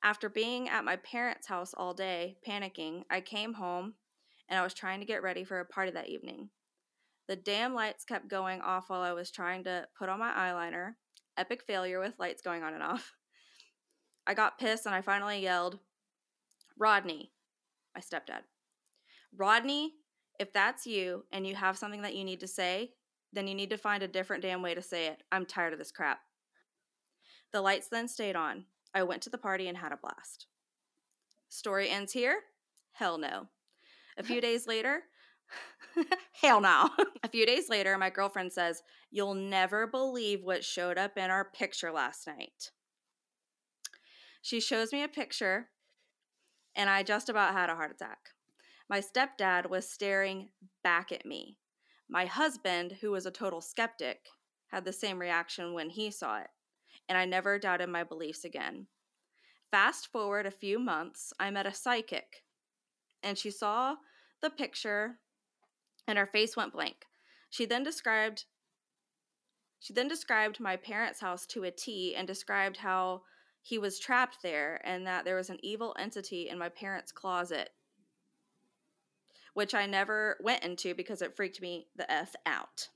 after 0.04 0.28
being 0.28 0.68
at 0.68 0.84
my 0.84 0.96
parents' 0.96 1.46
house 1.46 1.72
all 1.72 1.94
day, 1.94 2.36
panicking, 2.46 3.04
I 3.10 3.22
came 3.22 3.54
home 3.54 3.94
and 4.50 4.58
I 4.58 4.62
was 4.62 4.74
trying 4.74 5.00
to 5.00 5.06
get 5.06 5.22
ready 5.22 5.42
for 5.42 5.58
a 5.58 5.64
party 5.64 5.92
that 5.92 6.10
evening. 6.10 6.50
The 7.28 7.36
damn 7.36 7.72
lights 7.72 8.04
kept 8.04 8.28
going 8.28 8.60
off 8.60 8.90
while 8.90 9.00
I 9.00 9.14
was 9.14 9.30
trying 9.30 9.64
to 9.64 9.86
put 9.98 10.10
on 10.10 10.18
my 10.18 10.32
eyeliner. 10.32 10.96
Epic 11.38 11.62
failure 11.66 11.98
with 11.98 12.18
lights 12.18 12.42
going 12.42 12.62
on 12.62 12.74
and 12.74 12.82
off. 12.82 13.14
I 14.26 14.34
got 14.34 14.58
pissed 14.58 14.84
and 14.84 14.94
I 14.94 15.00
finally 15.00 15.40
yelled, 15.40 15.78
Rodney, 16.78 17.32
my 17.94 18.00
stepdad. 18.00 18.42
Rodney, 19.36 19.94
if 20.38 20.52
that's 20.52 20.86
you 20.86 21.24
and 21.32 21.46
you 21.46 21.54
have 21.54 21.78
something 21.78 22.02
that 22.02 22.14
you 22.14 22.24
need 22.24 22.40
to 22.40 22.48
say, 22.48 22.92
then 23.32 23.46
you 23.46 23.54
need 23.54 23.70
to 23.70 23.76
find 23.76 24.02
a 24.02 24.08
different 24.08 24.42
damn 24.42 24.62
way 24.62 24.74
to 24.74 24.82
say 24.82 25.06
it. 25.06 25.22
I'm 25.30 25.46
tired 25.46 25.72
of 25.72 25.78
this 25.78 25.92
crap. 25.92 26.20
The 27.52 27.60
lights 27.60 27.88
then 27.88 28.08
stayed 28.08 28.36
on. 28.36 28.64
I 28.94 29.02
went 29.02 29.22
to 29.22 29.30
the 29.30 29.38
party 29.38 29.68
and 29.68 29.76
had 29.76 29.92
a 29.92 29.96
blast. 29.96 30.46
Story 31.48 31.88
ends 31.90 32.12
here? 32.12 32.40
Hell 32.92 33.18
no. 33.18 33.48
A 34.16 34.22
few 34.22 34.40
days 34.40 34.66
later, 34.66 35.02
hell 36.32 36.60
no. 36.60 36.90
a 37.22 37.28
few 37.28 37.46
days 37.46 37.68
later, 37.68 37.96
my 37.98 38.10
girlfriend 38.10 38.52
says, 38.52 38.82
You'll 39.10 39.34
never 39.34 39.86
believe 39.86 40.42
what 40.42 40.64
showed 40.64 40.98
up 40.98 41.16
in 41.16 41.30
our 41.30 41.44
picture 41.44 41.90
last 41.90 42.26
night. 42.26 42.70
She 44.42 44.60
shows 44.60 44.92
me 44.92 45.02
a 45.02 45.08
picture, 45.08 45.68
and 46.74 46.88
I 46.88 47.02
just 47.02 47.28
about 47.28 47.52
had 47.52 47.70
a 47.70 47.74
heart 47.74 47.92
attack. 47.92 48.18
My 48.88 49.00
stepdad 49.00 49.70
was 49.70 49.88
staring 49.88 50.50
back 50.82 51.12
at 51.12 51.24
me. 51.24 51.58
My 52.08 52.26
husband, 52.26 52.96
who 53.00 53.12
was 53.12 53.26
a 53.26 53.30
total 53.30 53.60
skeptic, 53.60 54.26
had 54.68 54.84
the 54.84 54.92
same 54.92 55.18
reaction 55.18 55.74
when 55.74 55.90
he 55.90 56.10
saw 56.10 56.38
it, 56.40 56.48
and 57.08 57.16
I 57.16 57.24
never 57.24 57.58
doubted 57.58 57.88
my 57.88 58.04
beliefs 58.04 58.44
again. 58.44 58.86
Fast 59.70 60.08
forward 60.10 60.46
a 60.46 60.50
few 60.50 60.78
months, 60.78 61.32
I 61.38 61.50
met 61.50 61.66
a 61.66 61.74
psychic, 61.74 62.42
and 63.22 63.38
she 63.38 63.50
saw 63.50 63.96
the 64.42 64.50
picture, 64.50 65.18
and 66.08 66.18
her 66.18 66.26
face 66.26 66.56
went 66.56 66.72
blank. 66.72 67.04
She 67.50 67.66
then 67.66 67.82
described 67.82 68.44
she 69.80 69.94
then 69.94 70.08
described 70.08 70.60
my 70.60 70.76
parents' 70.76 71.20
house 71.20 71.46
to 71.46 71.64
a 71.64 71.70
T 71.70 72.14
and 72.14 72.26
described 72.26 72.76
how 72.76 73.22
he 73.62 73.78
was 73.78 73.98
trapped 73.98 74.42
there 74.42 74.80
and 74.84 75.06
that 75.06 75.24
there 75.24 75.36
was 75.36 75.50
an 75.50 75.58
evil 75.62 75.94
entity 75.98 76.48
in 76.48 76.58
my 76.58 76.68
parents' 76.68 77.12
closet 77.12 77.70
which 79.54 79.74
I 79.74 79.86
never 79.86 80.36
went 80.40 80.64
into 80.64 80.94
because 80.94 81.22
it 81.22 81.36
freaked 81.36 81.60
me 81.60 81.88
the 81.96 82.10
F 82.10 82.34
out. 82.46 82.88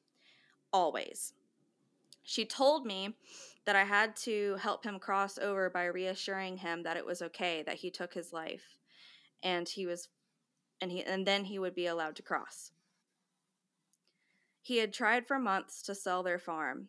Always. 0.72 1.32
She 2.22 2.44
told 2.44 2.86
me 2.86 3.16
that 3.66 3.76
I 3.76 3.84
had 3.84 4.16
to 4.16 4.56
help 4.60 4.84
him 4.84 4.98
cross 4.98 5.38
over 5.38 5.68
by 5.68 5.84
reassuring 5.84 6.58
him 6.58 6.82
that 6.82 6.96
it 6.96 7.04
was 7.04 7.22
okay 7.22 7.62
that 7.66 7.76
he 7.76 7.90
took 7.90 8.14
his 8.14 8.32
life 8.32 8.76
and 9.42 9.68
he 9.68 9.86
was 9.86 10.08
and 10.80 10.90
he 10.90 11.02
and 11.02 11.26
then 11.26 11.44
he 11.44 11.58
would 11.58 11.74
be 11.74 11.86
allowed 11.86 12.16
to 12.16 12.22
cross. 12.22 12.72
He 14.62 14.78
had 14.78 14.92
tried 14.92 15.26
for 15.26 15.38
months 15.38 15.82
to 15.82 15.94
sell 15.94 16.22
their 16.22 16.38
farm. 16.38 16.88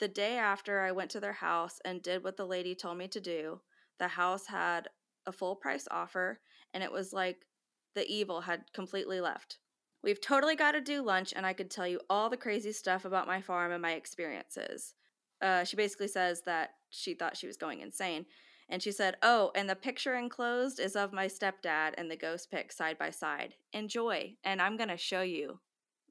The 0.00 0.08
day 0.08 0.36
after 0.36 0.80
I 0.80 0.92
went 0.92 1.10
to 1.12 1.20
their 1.20 1.32
house 1.32 1.80
and 1.84 2.02
did 2.02 2.22
what 2.22 2.36
the 2.36 2.46
lady 2.46 2.74
told 2.74 2.98
me 2.98 3.08
to 3.08 3.20
do, 3.20 3.60
the 3.98 4.08
house 4.08 4.46
had 4.46 4.88
a 5.26 5.32
full 5.32 5.56
price 5.56 5.88
offer 5.90 6.40
and 6.72 6.82
it 6.82 6.92
was 6.92 7.12
like 7.12 7.46
the 7.94 8.06
evil 8.06 8.42
had 8.42 8.64
completely 8.72 9.20
left. 9.20 9.58
We've 10.02 10.20
totally 10.20 10.54
got 10.54 10.72
to 10.72 10.80
do 10.80 11.02
lunch, 11.02 11.32
and 11.34 11.44
I 11.44 11.52
could 11.52 11.70
tell 11.70 11.86
you 11.86 12.00
all 12.08 12.30
the 12.30 12.36
crazy 12.36 12.70
stuff 12.70 13.04
about 13.04 13.26
my 13.26 13.40
farm 13.40 13.72
and 13.72 13.82
my 13.82 13.92
experiences. 13.92 14.94
Uh, 15.42 15.64
she 15.64 15.76
basically 15.76 16.08
says 16.08 16.42
that 16.46 16.70
she 16.90 17.14
thought 17.14 17.36
she 17.36 17.48
was 17.48 17.56
going 17.56 17.80
insane. 17.80 18.26
And 18.68 18.82
she 18.82 18.92
said, 18.92 19.16
Oh, 19.22 19.50
and 19.54 19.68
the 19.68 19.74
picture 19.74 20.14
enclosed 20.14 20.78
is 20.78 20.94
of 20.94 21.12
my 21.12 21.26
stepdad 21.26 21.94
and 21.96 22.10
the 22.10 22.16
ghost 22.16 22.50
pic 22.50 22.70
side 22.70 22.98
by 22.98 23.10
side. 23.10 23.54
Enjoy. 23.72 24.34
And 24.44 24.60
I'm 24.60 24.76
going 24.76 24.90
to 24.90 24.96
show 24.96 25.22
you 25.22 25.60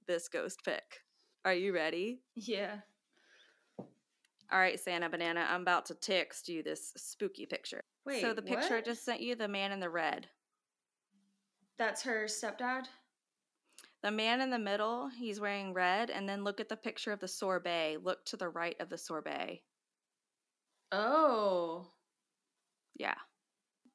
this 0.07 0.27
ghost 0.27 0.65
pic. 0.65 1.01
Are 1.45 1.53
you 1.53 1.73
ready? 1.73 2.21
Yeah. 2.35 2.77
All 4.51 4.59
right, 4.59 4.79
Santa 4.79 5.09
Banana, 5.09 5.45
I'm 5.49 5.61
about 5.61 5.85
to 5.87 5.93
text 5.93 6.47
you 6.47 6.63
this 6.63 6.93
spooky 6.95 7.45
picture. 7.45 7.83
Wait. 8.05 8.21
so 8.21 8.33
the 8.33 8.41
picture 8.41 8.75
I 8.75 8.81
just 8.81 9.03
sent 9.03 9.19
you, 9.21 9.35
the 9.35 9.47
man 9.47 9.73
in 9.73 9.79
the 9.81 9.89
red. 9.89 10.27
That's 11.77 12.01
her 12.03 12.25
stepdad? 12.25 12.85
The 14.03 14.11
man 14.11 14.39
in 14.41 14.49
the 14.49 14.59
middle, 14.59 15.09
he's 15.09 15.39
wearing 15.41 15.73
red, 15.73 16.09
and 16.09 16.29
then 16.29 16.43
look 16.45 16.61
at 16.61 16.69
the 16.69 16.77
picture 16.77 17.11
of 17.11 17.19
the 17.19 17.27
sorbet. 17.27 17.97
Look 18.01 18.23
to 18.25 18.37
the 18.37 18.47
right 18.47 18.75
of 18.79 18.89
the 18.89 18.97
sorbet. 18.97 19.63
Oh. 20.93 21.87
Yeah. 22.95 23.15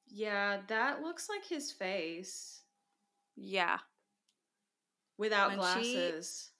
Yeah, 0.08 0.60
that 0.68 1.00
looks 1.02 1.28
like 1.30 1.44
his 1.44 1.72
face 1.72 2.62
Yeah. 3.36 3.78
without 5.16 5.56
When 5.56 5.58
she- 5.82 5.94
glasses. 5.94 6.51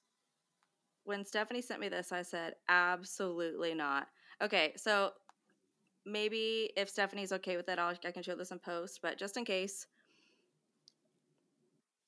When 1.05 1.25
Stephanie 1.25 1.63
sent 1.63 1.81
me 1.81 1.89
this, 1.89 2.13
I 2.13 2.23
said, 2.23 2.55
absolutely 2.69 3.75
not. 3.75 4.09
Okay, 4.41 4.73
so 4.77 5.11
maybe 6.05 6.71
if 6.77 6.89
Stephanie's 6.89 7.33
okay 7.33 7.57
with 7.57 7.69
it, 7.69 7.79
I'll, 7.79 7.95
I 8.05 8.11
can 8.11 8.23
show 8.23 8.37
this 8.37 8.51
in 8.51 8.59
post, 8.59 9.01
but 9.03 9.19
just 9.19 9.37
in 9.37 9.45
case, 9.45 9.87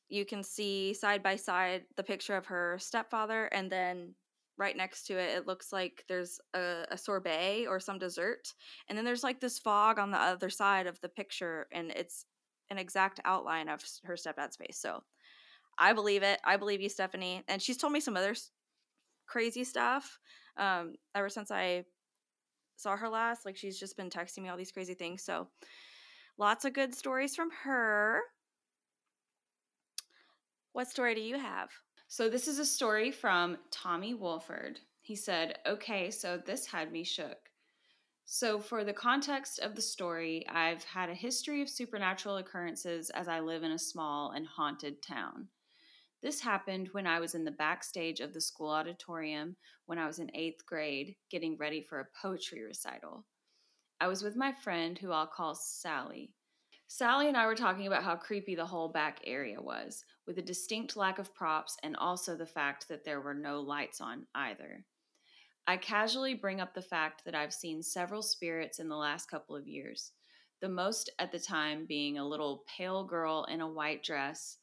you 0.08 0.24
can 0.24 0.42
see 0.42 0.94
side 0.94 1.22
by 1.22 1.36
side 1.36 1.84
the 1.96 2.02
picture 2.02 2.36
of 2.36 2.46
her 2.46 2.76
stepfather, 2.78 3.46
and 3.46 3.70
then 3.70 4.14
right 4.56 4.76
next 4.76 5.04
to 5.04 5.14
it, 5.14 5.36
it 5.36 5.46
looks 5.46 5.72
like 5.72 6.04
there's 6.08 6.40
a, 6.54 6.84
a 6.90 6.98
sorbet 6.98 7.66
or 7.66 7.80
some 7.80 7.98
dessert. 7.98 8.54
And 8.88 8.96
then 8.96 9.04
there's 9.04 9.24
like 9.24 9.40
this 9.40 9.58
fog 9.58 9.98
on 9.98 10.10
the 10.10 10.20
other 10.20 10.50
side 10.50 10.86
of 10.86 11.00
the 11.00 11.08
picture, 11.08 11.66
and 11.72 11.90
it's 11.90 12.26
an 12.70 12.78
exact 12.78 13.20
outline 13.24 13.68
of 13.68 13.84
her 14.04 14.14
stepdad's 14.14 14.56
face. 14.56 14.78
So 14.78 15.02
I 15.76 15.92
believe 15.92 16.22
it. 16.22 16.40
I 16.44 16.56
believe 16.56 16.80
you, 16.80 16.88
Stephanie. 16.88 17.42
And 17.48 17.60
she's 17.60 17.76
told 17.76 17.92
me 17.92 18.00
some 18.00 18.16
other 18.16 18.34
crazy 19.26 19.64
stuff 19.64 20.18
um, 20.56 20.94
ever 21.14 21.28
since 21.28 21.50
I 21.50 21.84
saw 22.76 22.96
her 22.96 23.08
last. 23.08 23.44
Like 23.44 23.56
she's 23.56 23.78
just 23.78 23.96
been 23.96 24.10
texting 24.10 24.42
me 24.42 24.48
all 24.48 24.56
these 24.56 24.72
crazy 24.72 24.94
things. 24.94 25.22
So 25.22 25.48
lots 26.38 26.64
of 26.64 26.72
good 26.72 26.94
stories 26.94 27.34
from 27.34 27.50
her. 27.64 28.20
What 30.72 30.88
story 30.88 31.14
do 31.14 31.20
you 31.20 31.38
have? 31.38 31.70
So 32.08 32.28
this 32.28 32.48
is 32.48 32.58
a 32.58 32.66
story 32.66 33.10
from 33.10 33.58
Tommy 33.70 34.14
Wolford. 34.14 34.80
He 35.00 35.16
said, 35.16 35.58
Okay, 35.66 36.10
so 36.10 36.38
this 36.38 36.66
had 36.66 36.92
me 36.92 37.04
shook. 37.04 37.38
So, 38.26 38.58
for 38.58 38.84
the 38.84 38.92
context 38.94 39.58
of 39.58 39.74
the 39.74 39.82
story, 39.82 40.46
I've 40.48 40.82
had 40.82 41.10
a 41.10 41.14
history 41.14 41.60
of 41.60 41.68
supernatural 41.68 42.38
occurrences 42.38 43.10
as 43.10 43.28
I 43.28 43.40
live 43.40 43.62
in 43.62 43.72
a 43.72 43.78
small 43.78 44.30
and 44.30 44.46
haunted 44.46 45.02
town. 45.02 45.48
This 46.24 46.40
happened 46.40 46.88
when 46.92 47.06
I 47.06 47.20
was 47.20 47.34
in 47.34 47.44
the 47.44 47.50
backstage 47.50 48.20
of 48.20 48.32
the 48.32 48.40
school 48.40 48.70
auditorium 48.70 49.56
when 49.84 49.98
I 49.98 50.06
was 50.06 50.20
in 50.20 50.30
eighth 50.34 50.64
grade, 50.64 51.16
getting 51.30 51.54
ready 51.58 51.82
for 51.82 52.00
a 52.00 52.08
poetry 52.22 52.62
recital. 52.62 53.26
I 54.00 54.06
was 54.08 54.22
with 54.22 54.34
my 54.34 54.50
friend, 54.50 54.96
who 54.96 55.12
I'll 55.12 55.26
call 55.26 55.54
Sally. 55.54 56.32
Sally 56.88 57.28
and 57.28 57.36
I 57.36 57.44
were 57.44 57.54
talking 57.54 57.86
about 57.86 58.04
how 58.04 58.16
creepy 58.16 58.54
the 58.54 58.64
whole 58.64 58.88
back 58.88 59.20
area 59.26 59.60
was, 59.60 60.02
with 60.26 60.38
a 60.38 60.42
distinct 60.42 60.96
lack 60.96 61.18
of 61.18 61.34
props 61.34 61.76
and 61.82 61.94
also 61.94 62.34
the 62.34 62.46
fact 62.46 62.88
that 62.88 63.04
there 63.04 63.20
were 63.20 63.34
no 63.34 63.60
lights 63.60 64.00
on 64.00 64.26
either. 64.34 64.82
I 65.66 65.76
casually 65.76 66.32
bring 66.32 66.58
up 66.58 66.72
the 66.72 66.80
fact 66.80 67.26
that 67.26 67.34
I've 67.34 67.52
seen 67.52 67.82
several 67.82 68.22
spirits 68.22 68.78
in 68.78 68.88
the 68.88 68.96
last 68.96 69.30
couple 69.30 69.56
of 69.56 69.68
years, 69.68 70.12
the 70.62 70.70
most 70.70 71.10
at 71.18 71.32
the 71.32 71.38
time 71.38 71.84
being 71.84 72.16
a 72.16 72.26
little 72.26 72.64
pale 72.66 73.04
girl 73.04 73.44
in 73.50 73.60
a 73.60 73.68
white 73.68 74.02
dress 74.02 74.56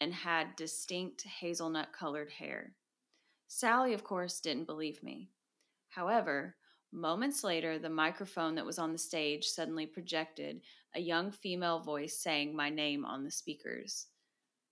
and 0.00 0.12
had 0.12 0.56
distinct 0.56 1.22
hazelnut 1.22 1.92
colored 1.92 2.30
hair. 2.30 2.74
Sally, 3.48 3.92
of 3.94 4.04
course, 4.04 4.40
didn't 4.40 4.66
believe 4.66 5.02
me. 5.02 5.30
However, 5.88 6.56
moments 6.92 7.44
later, 7.44 7.78
the 7.78 7.88
microphone 7.88 8.54
that 8.56 8.66
was 8.66 8.78
on 8.78 8.92
the 8.92 8.98
stage 8.98 9.44
suddenly 9.44 9.86
projected 9.86 10.60
a 10.94 11.00
young 11.00 11.30
female 11.30 11.80
voice 11.80 12.18
saying 12.18 12.54
my 12.54 12.70
name 12.70 13.04
on 13.04 13.24
the 13.24 13.30
speakers. 13.30 14.06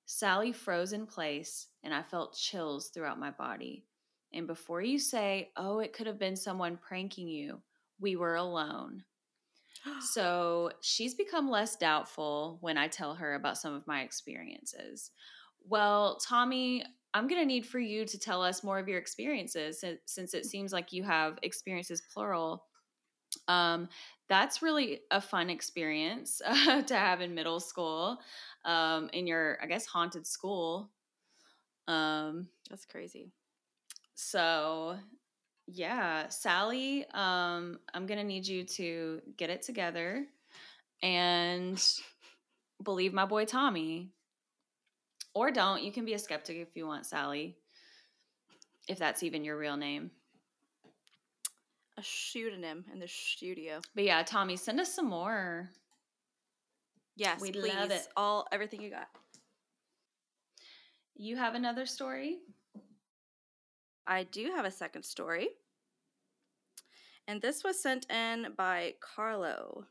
Sally 0.06 0.52
froze 0.52 0.92
in 0.92 1.06
place, 1.06 1.68
and 1.82 1.94
I 1.94 2.02
felt 2.02 2.36
chills 2.36 2.88
throughout 2.88 3.18
my 3.18 3.30
body. 3.30 3.86
And 4.32 4.46
before 4.46 4.82
you 4.82 4.98
say, 4.98 5.50
oh, 5.56 5.78
it 5.78 5.92
could 5.92 6.06
have 6.06 6.18
been 6.18 6.36
someone 6.36 6.76
pranking 6.76 7.28
you, 7.28 7.62
we 8.00 8.16
were 8.16 8.34
alone. 8.34 9.04
so 10.00 10.70
she's 10.80 11.14
become 11.14 11.50
less 11.50 11.76
doubtful 11.76 12.58
when 12.60 12.78
I 12.78 12.88
tell 12.88 13.14
her 13.14 13.34
about 13.34 13.58
some 13.58 13.74
of 13.74 13.86
my 13.86 14.02
experiences. 14.02 15.10
Well, 15.66 16.18
Tommy, 16.18 16.84
I'm 17.14 17.28
going 17.28 17.40
to 17.40 17.46
need 17.46 17.64
for 17.64 17.78
you 17.78 18.04
to 18.04 18.18
tell 18.18 18.42
us 18.42 18.64
more 18.64 18.78
of 18.78 18.88
your 18.88 18.98
experiences 18.98 19.84
since 20.04 20.34
it 20.34 20.46
seems 20.46 20.72
like 20.72 20.92
you 20.92 21.04
have 21.04 21.38
experiences 21.42 22.02
plural. 22.12 22.64
Um, 23.48 23.88
that's 24.28 24.62
really 24.62 25.00
a 25.10 25.20
fun 25.20 25.50
experience 25.50 26.40
uh, 26.44 26.82
to 26.86 26.94
have 26.94 27.20
in 27.20 27.34
middle 27.34 27.60
school, 27.60 28.18
um, 28.64 29.10
in 29.12 29.26
your, 29.26 29.58
I 29.62 29.66
guess, 29.66 29.86
haunted 29.86 30.26
school. 30.26 30.90
Um, 31.86 32.48
that's 32.68 32.84
crazy. 32.84 33.30
So, 34.14 34.96
yeah, 35.66 36.28
Sally, 36.28 37.06
um, 37.14 37.78
I'm 37.92 38.06
going 38.06 38.18
to 38.18 38.24
need 38.24 38.46
you 38.46 38.64
to 38.64 39.20
get 39.36 39.50
it 39.50 39.62
together 39.62 40.26
and 41.02 41.82
believe 42.82 43.12
my 43.12 43.24
boy 43.24 43.44
Tommy. 43.44 44.10
Or 45.34 45.50
don't. 45.50 45.82
You 45.82 45.90
can 45.90 46.04
be 46.04 46.14
a 46.14 46.18
skeptic 46.18 46.56
if 46.58 46.76
you 46.76 46.86
want, 46.86 47.06
Sally. 47.06 47.56
If 48.88 48.98
that's 48.98 49.22
even 49.22 49.44
your 49.44 49.56
real 49.56 49.76
name. 49.76 50.10
A 51.96 52.02
pseudonym 52.02 52.84
in 52.92 53.00
the 53.00 53.08
studio. 53.08 53.80
But 53.94 54.04
yeah, 54.04 54.22
Tommy, 54.22 54.56
send 54.56 54.80
us 54.80 54.92
some 54.92 55.08
more. 55.08 55.70
Yes, 57.16 57.40
we 57.40 57.52
love 57.52 57.90
it. 57.90 58.06
All 58.16 58.46
everything 58.52 58.82
you 58.82 58.90
got. 58.90 59.08
You 61.16 61.36
have 61.36 61.54
another 61.54 61.86
story? 61.86 62.38
I 64.06 64.24
do 64.24 64.52
have 64.54 64.64
a 64.64 64.70
second 64.70 65.04
story. 65.04 65.48
And 67.26 67.40
this 67.40 67.64
was 67.64 67.80
sent 67.80 68.10
in 68.10 68.48
by 68.56 68.94
Carlo. 69.00 69.86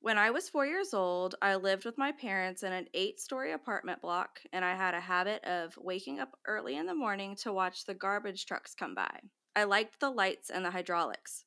When 0.00 0.16
I 0.16 0.30
was 0.30 0.48
four 0.48 0.64
years 0.64 0.94
old, 0.94 1.34
I 1.42 1.56
lived 1.56 1.84
with 1.84 1.98
my 1.98 2.12
parents 2.12 2.62
in 2.62 2.72
an 2.72 2.86
eight 2.94 3.20
story 3.20 3.52
apartment 3.52 4.00
block, 4.00 4.40
and 4.52 4.64
I 4.64 4.74
had 4.74 4.94
a 4.94 5.00
habit 5.00 5.44
of 5.44 5.76
waking 5.76 6.20
up 6.20 6.38
early 6.46 6.76
in 6.76 6.86
the 6.86 6.94
morning 6.94 7.34
to 7.36 7.52
watch 7.52 7.84
the 7.84 7.94
garbage 7.94 8.46
trucks 8.46 8.74
come 8.74 8.94
by. 8.94 9.10
I 9.56 9.64
liked 9.64 9.98
the 9.98 10.10
lights 10.10 10.50
and 10.50 10.64
the 10.64 10.70
hydraulics. 10.70 11.44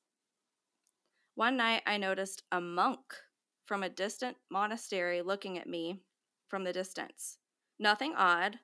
One 1.35 1.55
night, 1.55 1.81
I 1.87 1.97
noticed 1.97 2.43
a 2.51 2.59
monk 2.59 2.99
from 3.63 3.83
a 3.83 3.89
distant 3.89 4.35
monastery 4.51 5.21
looking 5.21 5.57
at 5.57 5.67
me 5.67 6.01
from 6.49 6.65
the 6.65 6.73
distance. 6.73 7.37
Nothing 7.79 8.13
odd, 8.17 8.59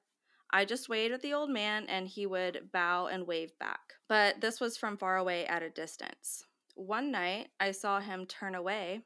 I 0.51 0.65
just 0.65 0.89
waved 0.89 1.13
at 1.13 1.21
the 1.21 1.33
old 1.33 1.49
man 1.49 1.85
and 1.87 2.07
he 2.07 2.25
would 2.25 2.71
bow 2.71 3.07
and 3.07 3.27
wave 3.27 3.57
back. 3.59 3.93
But 4.07 4.41
this 4.41 4.59
was 4.59 4.77
from 4.77 4.97
far 4.97 5.17
away 5.17 5.45
at 5.45 5.63
a 5.63 5.69
distance. 5.69 6.43
One 6.75 7.11
night, 7.11 7.49
I 7.59 7.71
saw 7.71 7.99
him 7.99 8.25
turn 8.25 8.55
away 8.55 9.01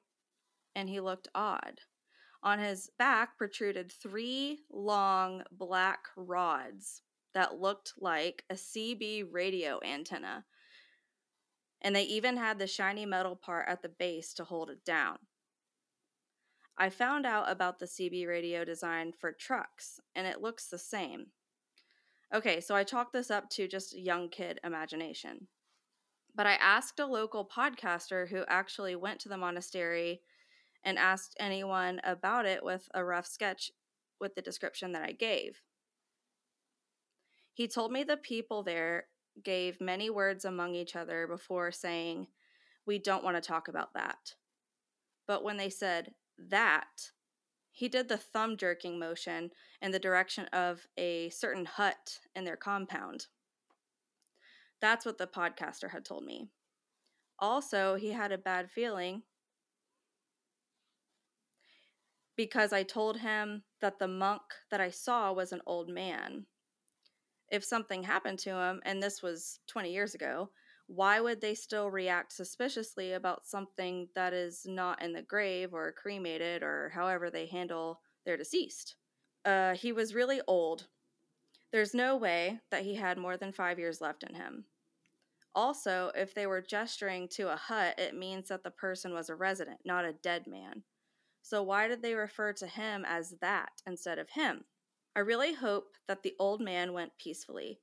and 0.75 0.89
he 0.89 0.99
looked 0.99 1.27
odd. 1.33 1.79
On 2.43 2.59
his 2.59 2.89
back 2.97 3.37
protruded 3.37 3.91
three 3.91 4.59
long 4.71 5.43
black 5.51 6.05
rods 6.15 7.01
that 7.33 7.59
looked 7.59 7.93
like 7.99 8.43
a 8.49 8.55
CB 8.55 9.25
radio 9.31 9.79
antenna. 9.83 10.45
And 11.81 11.95
they 11.95 12.03
even 12.03 12.37
had 12.37 12.59
the 12.59 12.67
shiny 12.67 13.05
metal 13.05 13.35
part 13.35 13.67
at 13.67 13.81
the 13.81 13.89
base 13.89 14.33
to 14.35 14.43
hold 14.43 14.69
it 14.69 14.83
down. 14.85 15.17
I 16.77 16.89
found 16.89 17.25
out 17.25 17.49
about 17.51 17.79
the 17.79 17.85
CB 17.85 18.27
radio 18.27 18.65
design 18.65 19.11
for 19.11 19.31
trucks, 19.31 19.99
and 20.15 20.25
it 20.25 20.41
looks 20.41 20.67
the 20.67 20.77
same. 20.77 21.27
Okay, 22.33 22.61
so 22.61 22.75
I 22.75 22.83
chalked 22.83 23.13
this 23.13 23.29
up 23.29 23.49
to 23.51 23.67
just 23.67 23.97
young 23.97 24.29
kid 24.29 24.59
imagination. 24.63 25.47
But 26.33 26.47
I 26.47 26.53
asked 26.53 26.99
a 26.99 27.05
local 27.05 27.45
podcaster 27.45 28.29
who 28.29 28.43
actually 28.47 28.95
went 28.95 29.19
to 29.21 29.29
the 29.29 29.37
monastery 29.37 30.21
and 30.83 30.97
asked 30.97 31.35
anyone 31.39 31.99
about 32.03 32.45
it 32.45 32.63
with 32.63 32.87
a 32.93 33.03
rough 33.03 33.27
sketch 33.27 33.71
with 34.19 34.35
the 34.35 34.41
description 34.41 34.93
that 34.93 35.03
I 35.03 35.11
gave. 35.11 35.61
He 37.53 37.67
told 37.67 37.91
me 37.91 38.03
the 38.03 38.17
people 38.17 38.63
there 38.63 39.05
gave 39.43 39.81
many 39.81 40.09
words 40.09 40.45
among 40.45 40.75
each 40.75 40.95
other 40.95 41.27
before 41.27 41.71
saying, 41.71 42.27
We 42.85 42.97
don't 42.97 43.23
want 43.23 43.35
to 43.35 43.47
talk 43.47 43.67
about 43.67 43.93
that. 43.93 44.35
But 45.27 45.43
when 45.43 45.57
they 45.57 45.69
said 45.69 46.13
that, 46.49 47.11
he 47.71 47.87
did 47.87 48.09
the 48.09 48.17
thumb 48.17 48.57
jerking 48.57 48.99
motion 48.99 49.51
in 49.81 49.91
the 49.91 49.99
direction 49.99 50.45
of 50.47 50.87
a 50.97 51.29
certain 51.29 51.65
hut 51.65 52.19
in 52.35 52.43
their 52.43 52.57
compound. 52.57 53.27
That's 54.81 55.05
what 55.05 55.17
the 55.17 55.27
podcaster 55.27 55.91
had 55.91 56.03
told 56.03 56.25
me. 56.25 56.49
Also, 57.39 57.95
he 57.95 58.11
had 58.11 58.31
a 58.31 58.37
bad 58.37 58.69
feeling 58.69 59.23
because 62.35 62.73
I 62.73 62.83
told 62.83 63.17
him 63.17 63.63
that 63.81 63.99
the 63.99 64.07
monk 64.07 64.41
that 64.69 64.81
I 64.81 64.89
saw 64.89 65.31
was 65.31 65.51
an 65.51 65.61
old 65.65 65.89
man. 65.89 66.45
If 67.49 67.63
something 67.63 68.03
happened 68.03 68.39
to 68.39 68.55
him, 68.55 68.81
and 68.85 69.01
this 69.01 69.21
was 69.21 69.59
20 69.67 69.91
years 69.91 70.15
ago, 70.15 70.49
why 70.93 71.21
would 71.21 71.39
they 71.39 71.55
still 71.55 71.89
react 71.89 72.33
suspiciously 72.33 73.13
about 73.13 73.45
something 73.45 74.09
that 74.13 74.33
is 74.33 74.65
not 74.65 75.01
in 75.01 75.13
the 75.13 75.21
grave 75.21 75.73
or 75.73 75.93
cremated 75.93 76.63
or 76.63 76.91
however 76.93 77.29
they 77.29 77.45
handle 77.45 78.01
their 78.25 78.35
deceased? 78.35 78.95
Uh, 79.45 79.73
he 79.73 79.93
was 79.93 80.13
really 80.13 80.41
old. 80.47 80.87
There's 81.71 81.93
no 81.93 82.17
way 82.17 82.59
that 82.71 82.83
he 82.83 82.95
had 82.95 83.17
more 83.17 83.37
than 83.37 83.53
five 83.53 83.79
years 83.79 84.01
left 84.01 84.23
in 84.23 84.35
him. 84.35 84.65
Also, 85.55 86.11
if 86.13 86.33
they 86.35 86.45
were 86.45 86.61
gesturing 86.61 87.29
to 87.29 87.53
a 87.53 87.55
hut, 87.55 87.97
it 87.97 88.13
means 88.13 88.49
that 88.49 88.63
the 88.63 88.71
person 88.71 89.13
was 89.13 89.29
a 89.29 89.35
resident, 89.35 89.79
not 89.85 90.03
a 90.03 90.13
dead 90.13 90.45
man. 90.45 90.83
So, 91.41 91.63
why 91.63 91.87
did 91.87 92.01
they 92.01 92.15
refer 92.15 92.51
to 92.53 92.67
him 92.67 93.05
as 93.07 93.35
that 93.39 93.71
instead 93.87 94.19
of 94.19 94.29
him? 94.29 94.65
I 95.15 95.21
really 95.21 95.53
hope 95.53 95.95
that 96.09 96.23
the 96.23 96.35
old 96.37 96.59
man 96.59 96.91
went 96.91 97.17
peacefully. 97.17 97.79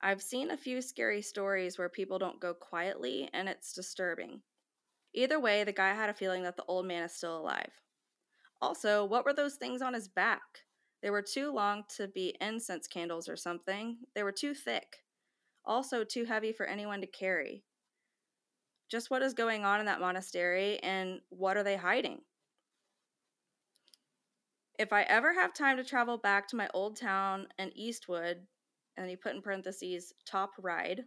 I've 0.00 0.22
seen 0.22 0.50
a 0.50 0.56
few 0.56 0.82
scary 0.82 1.22
stories 1.22 1.78
where 1.78 1.88
people 1.88 2.18
don't 2.18 2.40
go 2.40 2.54
quietly, 2.54 3.28
and 3.32 3.48
it's 3.48 3.72
disturbing. 3.72 4.42
Either 5.14 5.40
way, 5.40 5.64
the 5.64 5.72
guy 5.72 5.94
had 5.94 6.10
a 6.10 6.14
feeling 6.14 6.42
that 6.42 6.56
the 6.56 6.64
old 6.68 6.86
man 6.86 7.04
is 7.04 7.12
still 7.12 7.38
alive. 7.38 7.70
Also, 8.60 9.04
what 9.04 9.24
were 9.24 9.32
those 9.32 9.54
things 9.54 9.82
on 9.82 9.94
his 9.94 10.08
back? 10.08 10.42
They 11.02 11.10
were 11.10 11.22
too 11.22 11.52
long 11.52 11.84
to 11.96 12.08
be 12.08 12.36
incense 12.40 12.86
candles 12.86 13.28
or 13.28 13.36
something. 13.36 13.98
They 14.14 14.22
were 14.22 14.32
too 14.32 14.54
thick. 14.54 15.04
Also, 15.64 16.04
too 16.04 16.24
heavy 16.24 16.52
for 16.52 16.66
anyone 16.66 17.00
to 17.00 17.06
carry. 17.06 17.64
Just 18.88 19.10
what 19.10 19.22
is 19.22 19.34
going 19.34 19.64
on 19.64 19.80
in 19.80 19.86
that 19.86 20.00
monastery, 20.00 20.78
and 20.78 21.20
what 21.30 21.56
are 21.56 21.64
they 21.64 21.76
hiding? 21.76 22.20
If 24.78 24.92
I 24.92 25.02
ever 25.02 25.32
have 25.32 25.54
time 25.54 25.78
to 25.78 25.84
travel 25.84 26.18
back 26.18 26.48
to 26.48 26.56
my 26.56 26.68
old 26.74 26.96
town 26.96 27.46
in 27.58 27.76
Eastwood, 27.76 28.46
and 28.96 29.08
he 29.08 29.16
put 29.16 29.34
in 29.34 29.42
parentheses 29.42 30.12
Top 30.24 30.52
Ryde, 30.58 31.04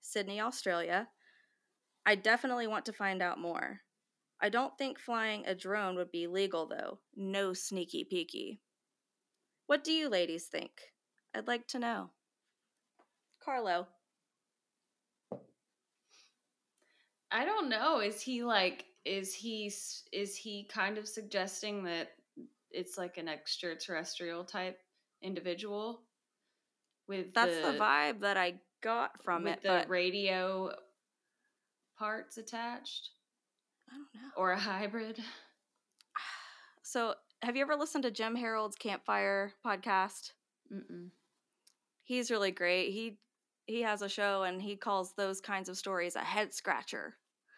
Sydney, 0.00 0.40
Australia. 0.40 1.08
I 2.04 2.14
definitely 2.14 2.66
want 2.66 2.84
to 2.86 2.92
find 2.92 3.22
out 3.22 3.38
more. 3.38 3.80
I 4.40 4.48
don't 4.48 4.76
think 4.76 4.98
flying 4.98 5.44
a 5.46 5.54
drone 5.54 5.94
would 5.96 6.10
be 6.10 6.26
legal 6.26 6.66
though. 6.66 6.98
No 7.14 7.52
sneaky 7.52 8.04
peeky. 8.04 8.58
What 9.66 9.84
do 9.84 9.92
you 9.92 10.08
ladies 10.08 10.46
think? 10.46 10.72
I'd 11.34 11.46
like 11.46 11.68
to 11.68 11.78
know. 11.78 12.10
Carlo. 13.42 13.86
I 17.30 17.44
don't 17.44 17.68
know. 17.68 18.00
Is 18.00 18.20
he 18.20 18.42
like 18.42 18.84
is 19.04 19.32
he 19.32 19.72
is 20.12 20.36
he 20.36 20.68
kind 20.70 20.98
of 20.98 21.08
suggesting 21.08 21.84
that 21.84 22.10
it's 22.70 22.98
like 22.98 23.18
an 23.18 23.28
extraterrestrial 23.28 24.44
type 24.44 24.78
individual? 25.22 26.02
With 27.08 27.34
that's 27.34 27.56
the, 27.56 27.72
the 27.72 27.78
vibe 27.78 28.20
that 28.20 28.36
I 28.36 28.54
got 28.82 29.22
from 29.22 29.44
with 29.44 29.54
it. 29.54 29.62
The 29.62 29.84
radio 29.88 30.70
parts 31.98 32.36
attached. 32.38 33.10
I 33.90 33.94
don't 33.96 34.22
know. 34.22 34.28
Or 34.36 34.52
a 34.52 34.58
hybrid. 34.58 35.18
So, 36.84 37.14
have 37.42 37.56
you 37.56 37.62
ever 37.62 37.76
listened 37.76 38.02
to 38.04 38.10
Jim 38.10 38.36
Harold's 38.36 38.76
Campfire 38.76 39.52
podcast? 39.64 40.32
Mm-mm. 40.70 41.08
He's 42.02 42.30
really 42.30 42.50
great. 42.50 42.90
He 42.90 43.18
he 43.66 43.82
has 43.82 44.02
a 44.02 44.08
show 44.08 44.42
and 44.42 44.60
he 44.60 44.76
calls 44.76 45.14
those 45.16 45.40
kinds 45.40 45.68
of 45.68 45.78
stories 45.78 46.16
a 46.16 46.20
head 46.20 46.52
scratcher 46.52 47.14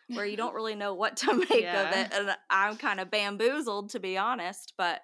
where 0.09 0.27
you 0.27 0.37
don't 0.37 0.55
really 0.59 0.75
know 0.75 0.95
what 0.95 1.17
to 1.17 1.35
make 1.51 1.63
Yeah. 1.63 1.89
of 1.91 1.97
it 1.97 2.13
and 2.13 2.37
i'm 2.51 2.77
kind 2.77 3.01
of 3.01 3.11
bamboozled 3.11 3.89
to 3.91 3.99
be 4.01 4.19
honest 4.19 4.75
but 4.77 5.01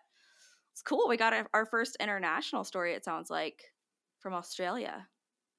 it's 0.73 0.83
cool 0.83 1.09
we 1.09 1.17
got 1.17 1.33
our, 1.33 1.49
our 1.55 1.65
first 1.67 1.97
international 2.01 2.65
story 2.65 2.93
it 2.93 3.03
sounds 3.05 3.31
like 3.31 3.70
from 4.21 4.35
australia 4.35 5.07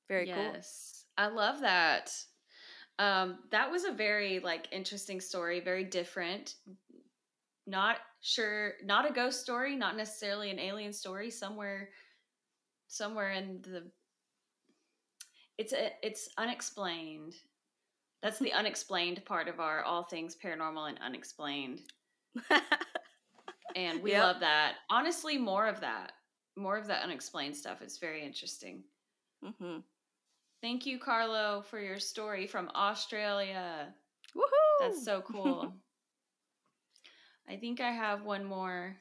very 0.07 0.27
cool 0.27 0.53
yes. 0.53 1.01
I 1.17 1.27
love 1.27 1.61
that. 1.61 2.11
Um, 2.99 3.39
that 3.51 3.69
was 3.71 3.83
a 3.83 3.91
very 3.91 4.39
like 4.39 4.67
interesting 4.71 5.19
story, 5.21 5.59
very 5.59 5.83
different. 5.83 6.55
Not 7.67 7.97
sure, 8.21 8.73
not 8.83 9.09
a 9.09 9.13
ghost 9.13 9.41
story, 9.41 9.75
not 9.75 9.95
necessarily 9.95 10.49
an 10.49 10.59
alien 10.59 10.93
story. 10.93 11.29
Somewhere, 11.29 11.89
somewhere 12.87 13.31
in 13.31 13.61
the, 13.61 13.91
it's 15.57 15.73
a, 15.73 15.91
it's 16.01 16.29
unexplained. 16.37 17.35
That's 18.23 18.39
the 18.39 18.53
unexplained 18.53 19.23
part 19.25 19.47
of 19.47 19.59
our 19.59 19.83
all 19.83 20.03
things 20.03 20.35
paranormal 20.43 20.89
and 20.89 20.99
unexplained, 20.99 21.81
and 23.75 24.01
we 24.01 24.11
Yep. 24.11 24.21
love 24.21 24.39
that. 24.39 24.75
Honestly, 24.89 25.37
more 25.37 25.67
of 25.67 25.81
that, 25.81 26.13
more 26.55 26.77
of 26.77 26.87
that 26.87 27.03
unexplained 27.03 27.55
stuff. 27.55 27.81
It's 27.81 27.97
very 27.97 28.23
interesting. 28.23 28.83
hmm 29.43 29.79
Thank 30.61 30.85
you, 30.85 30.99
Carlo, 30.99 31.63
for 31.69 31.79
your 31.79 31.99
story 31.99 32.45
from 32.45 32.69
Australia. 32.75 33.87
Woohoo! 34.35 34.79
That's 34.79 35.03
so 35.03 35.21
cool. 35.31 35.73
I 37.49 37.55
think 37.55 37.81
I 37.81 37.91
have 37.91 38.23
one 38.23 38.45
more 38.45 38.95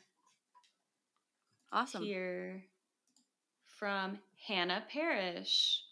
awesome. 1.70 2.02
here 2.02 2.64
from 3.66 4.18
Hannah 4.46 4.84
Parrish. 4.90 5.82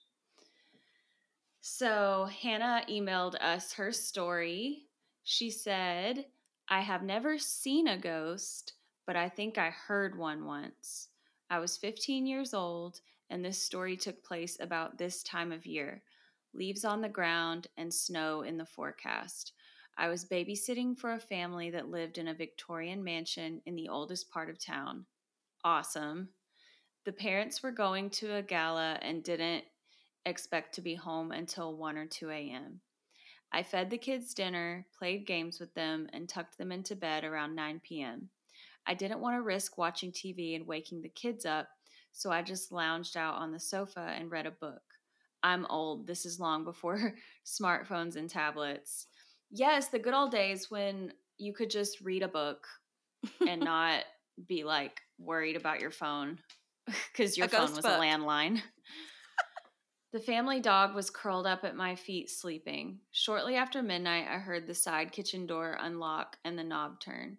So, 1.60 2.28
Hannah 2.42 2.82
emailed 2.88 3.34
us 3.42 3.74
her 3.74 3.92
story. 3.92 4.84
She 5.24 5.50
said, 5.50 6.24
I 6.68 6.80
have 6.80 7.02
never 7.02 7.38
seen 7.38 7.88
a 7.88 7.98
ghost, 7.98 8.72
but 9.06 9.16
I 9.16 9.28
think 9.28 9.58
I 9.58 9.70
heard 9.70 10.16
one 10.18 10.46
once. 10.46 11.07
I 11.50 11.58
was 11.58 11.76
15 11.76 12.26
years 12.26 12.52
old, 12.52 13.00
and 13.30 13.44
this 13.44 13.62
story 13.62 13.96
took 13.96 14.22
place 14.22 14.58
about 14.60 14.98
this 14.98 15.22
time 15.22 15.52
of 15.52 15.66
year 15.66 16.02
leaves 16.54 16.84
on 16.84 17.00
the 17.00 17.08
ground 17.08 17.66
and 17.76 17.92
snow 17.92 18.42
in 18.42 18.56
the 18.56 18.66
forecast. 18.66 19.52
I 19.96 20.08
was 20.08 20.24
babysitting 20.24 20.98
for 20.98 21.12
a 21.12 21.20
family 21.20 21.70
that 21.70 21.88
lived 21.88 22.18
in 22.18 22.28
a 22.28 22.34
Victorian 22.34 23.02
mansion 23.02 23.60
in 23.66 23.76
the 23.76 23.88
oldest 23.88 24.30
part 24.30 24.48
of 24.48 24.58
town. 24.58 25.06
Awesome. 25.64 26.28
The 27.04 27.12
parents 27.12 27.62
were 27.62 27.72
going 27.72 28.10
to 28.10 28.36
a 28.36 28.42
gala 28.42 28.98
and 29.02 29.22
didn't 29.22 29.64
expect 30.24 30.74
to 30.74 30.80
be 30.80 30.94
home 30.94 31.32
until 31.32 31.76
1 31.76 31.96
or 31.96 32.06
2 32.06 32.30
a.m. 32.30 32.80
I 33.50 33.62
fed 33.62 33.90
the 33.90 33.98
kids 33.98 34.34
dinner, 34.34 34.86
played 34.96 35.26
games 35.26 35.58
with 35.58 35.72
them, 35.74 36.08
and 36.12 36.28
tucked 36.28 36.58
them 36.58 36.70
into 36.70 36.94
bed 36.94 37.24
around 37.24 37.54
9 37.54 37.80
p.m. 37.82 38.28
I 38.86 38.94
didn't 38.94 39.20
want 39.20 39.36
to 39.36 39.42
risk 39.42 39.76
watching 39.78 40.12
TV 40.12 40.56
and 40.56 40.66
waking 40.66 41.02
the 41.02 41.08
kids 41.08 41.44
up, 41.44 41.68
so 42.12 42.30
I 42.30 42.42
just 42.42 42.72
lounged 42.72 43.16
out 43.16 43.34
on 43.34 43.52
the 43.52 43.60
sofa 43.60 44.14
and 44.16 44.30
read 44.30 44.46
a 44.46 44.50
book. 44.50 44.82
I'm 45.42 45.66
old. 45.66 46.06
This 46.06 46.24
is 46.26 46.40
long 46.40 46.64
before 46.64 47.14
smartphones 47.46 48.16
and 48.16 48.28
tablets. 48.28 49.06
Yes, 49.50 49.88
the 49.88 49.98
good 49.98 50.14
old 50.14 50.30
days 50.30 50.70
when 50.70 51.12
you 51.38 51.52
could 51.54 51.70
just 51.70 52.00
read 52.00 52.22
a 52.22 52.28
book 52.28 52.66
and 53.46 53.60
not 53.64 54.02
be 54.46 54.64
like 54.64 55.00
worried 55.18 55.56
about 55.56 55.80
your 55.80 55.90
phone 55.90 56.38
because 57.12 57.36
your 57.36 57.46
A 57.46 57.50
phone 57.50 57.70
was 57.74 57.80
book. 57.84 57.86
a 57.98 58.00
landline. 58.00 58.60
the 60.12 60.20
family 60.20 60.60
dog 60.60 60.94
was 60.94 61.10
curled 61.10 61.46
up 61.46 61.64
at 61.64 61.76
my 61.76 61.94
feet 61.94 62.30
sleeping. 62.30 62.98
Shortly 63.12 63.56
after 63.56 63.82
midnight, 63.82 64.26
I 64.28 64.38
heard 64.38 64.66
the 64.66 64.74
side 64.74 65.12
kitchen 65.12 65.46
door 65.46 65.76
unlock 65.80 66.36
and 66.44 66.58
the 66.58 66.64
knob 66.64 67.00
turn. 67.00 67.38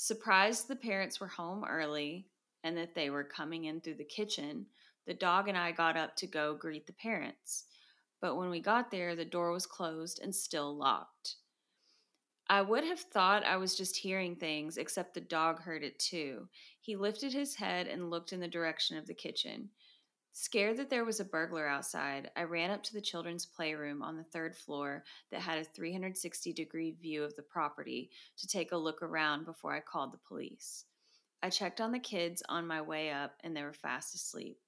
Surprised 0.00 0.68
the 0.68 0.76
parents 0.76 1.18
were 1.18 1.26
home 1.26 1.64
early 1.64 2.28
and 2.62 2.76
that 2.76 2.94
they 2.94 3.10
were 3.10 3.24
coming 3.24 3.64
in 3.64 3.80
through 3.80 3.96
the 3.96 4.04
kitchen, 4.04 4.64
the 5.08 5.12
dog 5.12 5.48
and 5.48 5.58
I 5.58 5.72
got 5.72 5.96
up 5.96 6.14
to 6.18 6.26
go 6.28 6.54
greet 6.54 6.86
the 6.86 6.92
parents. 6.92 7.64
But 8.20 8.36
when 8.36 8.48
we 8.48 8.60
got 8.60 8.92
there, 8.92 9.16
the 9.16 9.24
door 9.24 9.50
was 9.50 9.66
closed 9.66 10.20
and 10.22 10.32
still 10.32 10.72
locked. 10.76 11.34
I 12.48 12.62
would 12.62 12.84
have 12.84 13.00
thought 13.00 13.44
I 13.44 13.56
was 13.56 13.74
just 13.74 13.96
hearing 13.96 14.36
things, 14.36 14.76
except 14.76 15.14
the 15.14 15.20
dog 15.20 15.62
heard 15.62 15.82
it 15.82 15.98
too. 15.98 16.46
He 16.80 16.94
lifted 16.94 17.32
his 17.32 17.56
head 17.56 17.88
and 17.88 18.08
looked 18.08 18.32
in 18.32 18.38
the 18.38 18.46
direction 18.46 18.98
of 18.98 19.08
the 19.08 19.14
kitchen. 19.14 19.70
Scared 20.32 20.76
that 20.76 20.88
there 20.90 21.04
was 21.04 21.20
a 21.20 21.24
burglar 21.24 21.66
outside, 21.66 22.30
I 22.36 22.44
ran 22.44 22.70
up 22.70 22.82
to 22.84 22.92
the 22.92 23.00
children's 23.00 23.44
playroom 23.44 24.02
on 24.02 24.16
the 24.16 24.24
third 24.24 24.56
floor 24.56 25.04
that 25.30 25.40
had 25.40 25.58
a 25.58 25.64
360 25.64 26.52
degree 26.52 26.92
view 26.92 27.24
of 27.24 27.34
the 27.34 27.42
property 27.42 28.10
to 28.36 28.46
take 28.46 28.72
a 28.72 28.76
look 28.76 29.02
around 29.02 29.44
before 29.44 29.74
I 29.74 29.80
called 29.80 30.12
the 30.12 30.18
police. 30.28 30.84
I 31.42 31.50
checked 31.50 31.80
on 31.80 31.92
the 31.92 31.98
kids 31.98 32.42
on 32.48 32.66
my 32.66 32.80
way 32.80 33.10
up, 33.10 33.34
and 33.42 33.56
they 33.56 33.62
were 33.62 33.72
fast 33.72 34.14
asleep. 34.14 34.58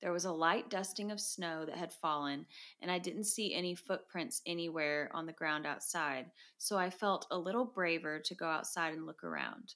There 0.00 0.12
was 0.12 0.26
a 0.26 0.32
light 0.32 0.68
dusting 0.68 1.10
of 1.10 1.20
snow 1.20 1.64
that 1.64 1.76
had 1.76 1.92
fallen, 1.92 2.46
and 2.82 2.90
I 2.90 2.98
didn't 2.98 3.24
see 3.24 3.54
any 3.54 3.74
footprints 3.74 4.42
anywhere 4.44 5.10
on 5.14 5.26
the 5.26 5.32
ground 5.32 5.66
outside, 5.66 6.30
so 6.58 6.76
I 6.76 6.90
felt 6.90 7.26
a 7.30 7.38
little 7.38 7.64
braver 7.64 8.20
to 8.20 8.34
go 8.34 8.46
outside 8.46 8.92
and 8.92 9.06
look 9.06 9.24
around. 9.24 9.74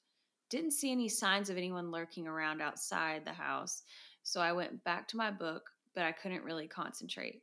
Didn't 0.51 0.73
see 0.73 0.93
any 0.93 1.09
signs 1.09 1.49
of 1.49 1.57
anyone 1.57 1.91
lurking 1.91 2.27
around 2.27 2.61
outside 2.61 3.25
the 3.25 3.33
house, 3.33 3.83
so 4.29 4.43
I 4.43 4.53
went 4.53 4.85
back 4.85 5.09
to 5.09 5.17
my 5.17 5.31
book, 5.31 5.71
but 5.95 6.05
I 6.05 6.13
couldn't 6.13 6.45
really 6.45 6.69
concentrate. 6.69 7.41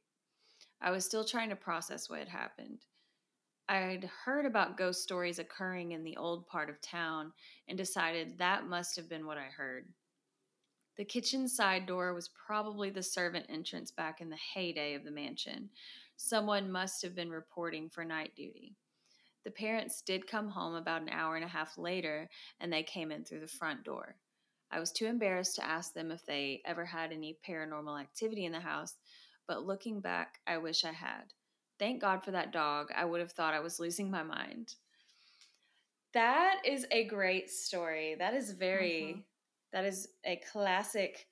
I 0.79 0.91
was 0.91 1.03
still 1.03 1.25
trying 1.25 1.49
to 1.49 1.55
process 1.55 2.11
what 2.11 2.19
had 2.19 2.29
happened. 2.29 2.85
I'd 3.67 4.07
heard 4.23 4.45
about 4.45 4.77
ghost 4.77 5.01
stories 5.01 5.39
occurring 5.39 5.93
in 5.93 6.03
the 6.03 6.15
old 6.15 6.45
part 6.45 6.69
of 6.69 6.79
town 6.81 7.33
and 7.67 7.75
decided 7.75 8.37
that 8.37 8.67
must 8.67 8.95
have 8.97 9.09
been 9.09 9.25
what 9.25 9.39
I 9.39 9.45
heard. 9.45 9.87
The 10.95 11.05
kitchen 11.05 11.47
side 11.47 11.87
door 11.87 12.13
was 12.13 12.29
probably 12.45 12.91
the 12.91 13.01
servant 13.01 13.47
entrance 13.49 13.89
back 13.89 14.21
in 14.21 14.29
the 14.29 14.37
heyday 14.53 14.93
of 14.93 15.03
the 15.03 15.09
mansion. 15.09 15.71
Someone 16.17 16.71
must 16.71 17.01
have 17.01 17.15
been 17.15 17.31
reporting 17.31 17.89
for 17.89 18.05
night 18.05 18.35
duty. 18.35 18.75
The 19.43 19.49
parents 19.49 20.03
did 20.03 20.27
come 20.27 20.49
home 20.49 20.75
about 20.75 21.01
an 21.01 21.09
hour 21.09 21.35
and 21.35 21.45
a 21.45 21.47
half 21.47 21.79
later, 21.79 22.29
and 22.59 22.71
they 22.71 22.83
came 22.83 23.11
in 23.11 23.23
through 23.23 23.39
the 23.39 23.47
front 23.47 23.83
door. 23.83 24.17
I 24.71 24.79
was 24.79 24.91
too 24.91 25.05
embarrassed 25.05 25.55
to 25.55 25.65
ask 25.65 25.93
them 25.93 26.11
if 26.11 26.25
they 26.25 26.61
ever 26.65 26.85
had 26.85 27.11
any 27.11 27.37
paranormal 27.47 27.99
activity 27.99 28.45
in 28.45 28.51
the 28.51 28.59
house, 28.59 28.95
but 29.47 29.65
looking 29.65 30.01
back, 30.01 30.39
I 30.47 30.57
wish 30.57 30.83
I 30.83 30.91
had. 30.91 31.33
Thank 31.79 32.01
God 32.01 32.23
for 32.23 32.31
that 32.31 32.51
dog. 32.51 32.91
I 32.95 33.05
would 33.05 33.19
have 33.19 33.31
thought 33.31 33.53
I 33.53 33.59
was 33.59 33.79
losing 33.79 34.09
my 34.09 34.23
mind. 34.23 34.75
That 36.13 36.61
is 36.65 36.87
a 36.91 37.05
great 37.05 37.49
story. 37.49 38.15
That 38.15 38.33
is 38.33 38.51
very, 38.51 39.15
Mhm. 39.15 39.23
that 39.73 39.85
is 39.85 40.07
a 40.23 40.37
classic 40.37 41.27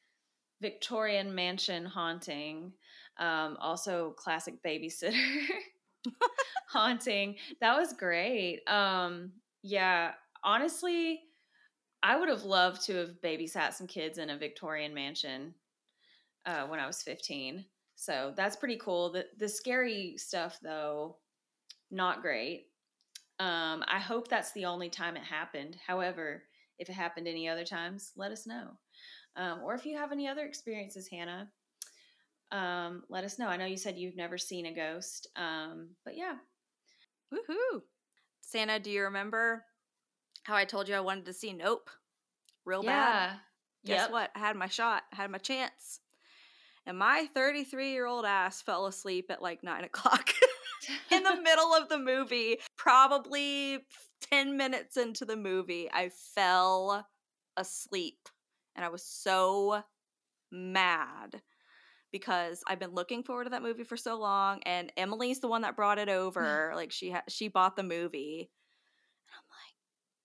Victorian 0.62 1.34
mansion 1.36 1.86
haunting. 1.86 2.74
Um, 3.18 3.58
also, 3.58 4.12
classic 4.14 4.62
babysitter 4.64 5.14
haunting. 6.68 7.38
That 7.62 7.78
was 7.78 7.94
great. 7.94 8.68
Um, 8.68 9.42
yeah, 9.62 10.16
honestly, 10.44 11.22
I 12.04 12.18
would 12.18 12.30
have 12.30 12.44
loved 12.44 12.86
to 12.86 12.96
have 12.96 13.22
babysat 13.24 13.74
some 13.74 13.88
kids 13.88 14.18
in 14.18 14.30
a 14.30 14.38
Victorian 14.38 14.94
mansion 14.94 15.56
uh, 16.46 16.66
when 16.68 16.80
I 16.80 16.86
was 16.86 17.02
15. 17.02 17.64
So 17.96 18.34
that's 18.36 18.58
pretty 18.58 18.78
cool. 18.78 19.12
The 19.12 19.26
the 19.38 19.48
scary 19.48 20.16
stuff 20.18 20.60
though, 20.62 21.18
not 21.90 22.22
great. 22.22 22.68
Um, 23.40 23.84
I 23.88 24.00
hope 24.00 24.28
that's 24.28 24.52
the 24.52 24.66
only 24.66 24.90
time 24.90 25.16
it 25.16 25.24
happened. 25.24 25.78
However, 25.86 26.44
if 26.78 26.90
it 26.90 26.94
happened 26.94 27.28
any 27.28 27.48
other 27.48 27.64
times, 27.64 28.12
let 28.18 28.32
us 28.32 28.46
know. 28.46 28.72
Um, 29.36 29.62
or 29.64 29.74
if 29.74 29.86
you 29.86 29.98
have 29.98 30.12
any 30.12 30.28
other 30.28 30.46
experiences, 30.46 31.08
Hannah, 31.08 31.50
um, 32.52 33.04
let 33.10 33.24
us 33.24 33.40
know. 33.40 33.48
I 33.48 33.58
know 33.58 33.66
you 33.66 33.78
said 33.78 33.98
you've 33.98 34.16
never 34.16 34.38
seen 34.38 34.66
a 34.66 34.76
ghost, 34.76 35.28
um, 35.36 35.90
but 36.04 36.16
yeah, 36.18 36.36
Woohoo! 37.34 37.82
Santa, 38.42 38.80
do 38.80 38.92
you 38.92 39.04
remember 39.04 39.66
how 40.44 40.56
I 40.56 40.66
told 40.66 40.88
you 40.90 40.96
I 40.96 41.00
wanted 41.00 41.26
to 41.26 41.34
see 41.34 41.54
Nope? 41.54 41.90
Real 42.66 42.84
bad. 42.84 43.32
Guess 43.86 44.02
Yep. 44.04 44.12
what? 44.12 44.32
I 44.36 44.40
had 44.40 44.56
my 44.56 44.68
shot. 44.68 45.04
I 45.12 45.16
had 45.18 45.32
my 45.32 45.38
chance. 45.38 46.00
And 46.86 46.98
my 46.98 47.28
33 47.34 47.92
year 47.92 48.06
old 48.06 48.26
ass 48.26 48.62
fell 48.62 48.86
asleep 48.86 49.28
at 49.30 49.42
like 49.42 49.64
nine 49.64 49.84
o'clock 49.86 50.30
in 51.12 51.24
the 51.24 51.36
middle 51.44 51.74
of 51.74 51.90
the 51.90 51.98
movie. 51.98 52.58
Probably 52.78 53.80
10 54.32 54.56
minutes 54.58 54.98
into 54.98 55.26
the 55.26 55.36
movie, 55.38 55.90
I 55.92 56.10
fell 56.36 57.08
asleep. 57.58 58.30
And 58.76 58.84
I 58.86 58.90
was 58.90 59.04
so 59.04 59.84
mad 60.52 61.42
because 62.12 62.62
I've 62.68 62.80
been 62.80 62.94
looking 62.94 63.24
forward 63.24 63.46
to 63.46 63.50
that 63.52 63.64
movie 63.64 63.84
for 63.84 63.98
so 63.98 64.18
long. 64.20 64.62
And 64.66 64.92
Emily's 64.98 65.40
the 65.40 65.48
one 65.48 65.62
that 65.64 65.76
brought 65.76 66.00
it 66.00 66.10
over. 66.10 66.72
like 66.76 66.92
she 66.92 67.12
ha- 67.12 67.24
she 67.28 67.48
bought 67.48 67.76
the 67.76 67.84
movie. 67.84 68.50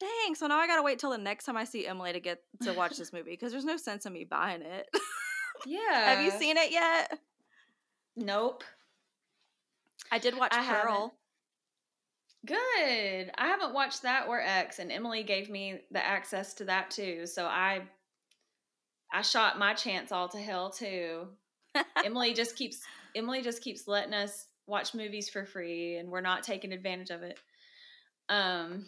And 0.00 0.08
I'm 0.08 0.14
like, 0.14 0.26
dang. 0.26 0.34
So 0.34 0.46
now 0.46 0.58
I 0.58 0.66
gotta 0.66 0.82
wait 0.82 0.98
till 0.98 1.10
the 1.10 1.18
next 1.18 1.44
time 1.44 1.56
I 1.56 1.64
see 1.64 1.86
Emily 1.86 2.12
to 2.12 2.20
get 2.20 2.42
to 2.62 2.72
watch 2.72 2.96
this 2.96 3.12
movie 3.12 3.30
because 3.30 3.52
there's 3.52 3.64
no 3.64 3.76
sense 3.76 4.06
in 4.06 4.12
me 4.12 4.24
buying 4.24 4.62
it. 4.62 4.88
Yeah. 5.66 5.78
Have 5.92 6.24
you 6.24 6.30
seen 6.38 6.56
it 6.56 6.70
yet? 6.70 7.18
Nope. 8.16 8.64
I 10.10 10.18
did 10.18 10.36
watch 10.36 10.54
I 10.54 10.62
haven't. 10.62 10.86
Pearl. 10.86 11.14
Good. 12.46 13.30
I 13.36 13.46
haven't 13.46 13.74
watched 13.74 14.02
that 14.02 14.26
or 14.28 14.40
X, 14.40 14.78
and 14.78 14.92
Emily 14.92 15.22
gave 15.22 15.50
me 15.50 15.80
the 15.90 16.04
access 16.04 16.54
to 16.54 16.64
that 16.64 16.90
too. 16.90 17.26
So 17.26 17.46
I, 17.46 17.82
I 19.12 19.22
shot 19.22 19.58
my 19.58 19.74
chance 19.74 20.12
all 20.12 20.28
to 20.28 20.38
hell 20.38 20.70
too. 20.70 21.28
Emily 22.04 22.32
just 22.34 22.56
keeps 22.56 22.80
Emily 23.14 23.42
just 23.42 23.62
keeps 23.62 23.88
letting 23.88 24.14
us 24.14 24.46
watch 24.66 24.94
movies 24.94 25.28
for 25.28 25.44
free, 25.44 25.96
and 25.96 26.10
we're 26.10 26.20
not 26.20 26.42
taking 26.42 26.72
advantage 26.72 27.10
of 27.10 27.22
it. 27.22 27.38
Um, 28.28 28.86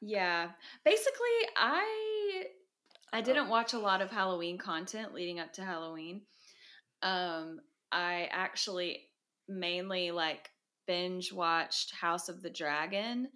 yeah. 0.00 0.50
Basically, 0.84 1.48
I 1.56 2.44
I 3.12 3.20
didn't 3.20 3.48
watch 3.48 3.72
a 3.72 3.78
lot 3.78 4.02
of 4.02 4.10
Halloween 4.10 4.58
content 4.58 5.14
leading 5.14 5.40
up 5.40 5.52
to 5.54 5.64
Halloween. 5.64 6.22
Um, 7.02 7.60
I 7.92 8.28
actually 8.32 9.08
mainly 9.48 10.10
like 10.10 10.50
binge 10.86 11.32
watched 11.32 11.94
House 11.94 12.28
of 12.28 12.42
the 12.42 12.50
Dragon, 12.50 13.28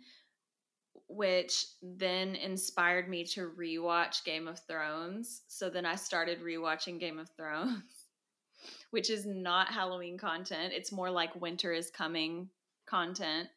which 1.09 1.67
then 1.83 2.35
inspired 2.37 3.09
me 3.09 3.25
to 3.25 3.51
rewatch 3.59 4.25
Game 4.25 4.49
of 4.49 4.61
Thrones. 4.67 5.43
So 5.49 5.71
then 5.71 5.87
I 5.87 5.95
started 5.95 6.43
rewatching 6.43 7.01
Game 7.01 7.19
of 7.19 7.31
Thrones, 7.37 7.83
which 8.91 9.09
is 9.09 9.25
not 9.25 9.73
Halloween 9.73 10.19
content. 10.19 10.73
It's 10.75 10.93
more 10.93 11.11
like 11.11 11.41
winter 11.41 11.73
is 11.73 11.91
coming 11.91 12.51
content. 12.87 13.49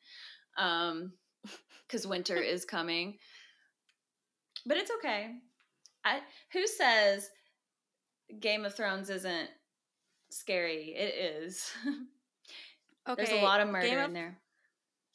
Um 0.57 1.13
cuz 1.89 2.07
winter 2.07 2.37
is 2.37 2.65
coming. 2.65 3.17
But 4.65 4.77
it's 4.77 4.91
okay. 4.91 5.35
I 6.05 6.21
who 6.51 6.67
says 6.67 7.29
Game 8.39 8.65
of 8.65 8.75
Thrones 8.75 9.09
isn't 9.09 9.49
scary? 10.31 10.93
It 10.95 11.15
is. 11.15 11.71
Okay, 13.07 13.25
There's 13.25 13.41
a 13.41 13.43
lot 13.43 13.61
of 13.61 13.69
murder 13.69 13.87
Game 13.87 13.99
in 13.99 14.13
there. 14.13 14.37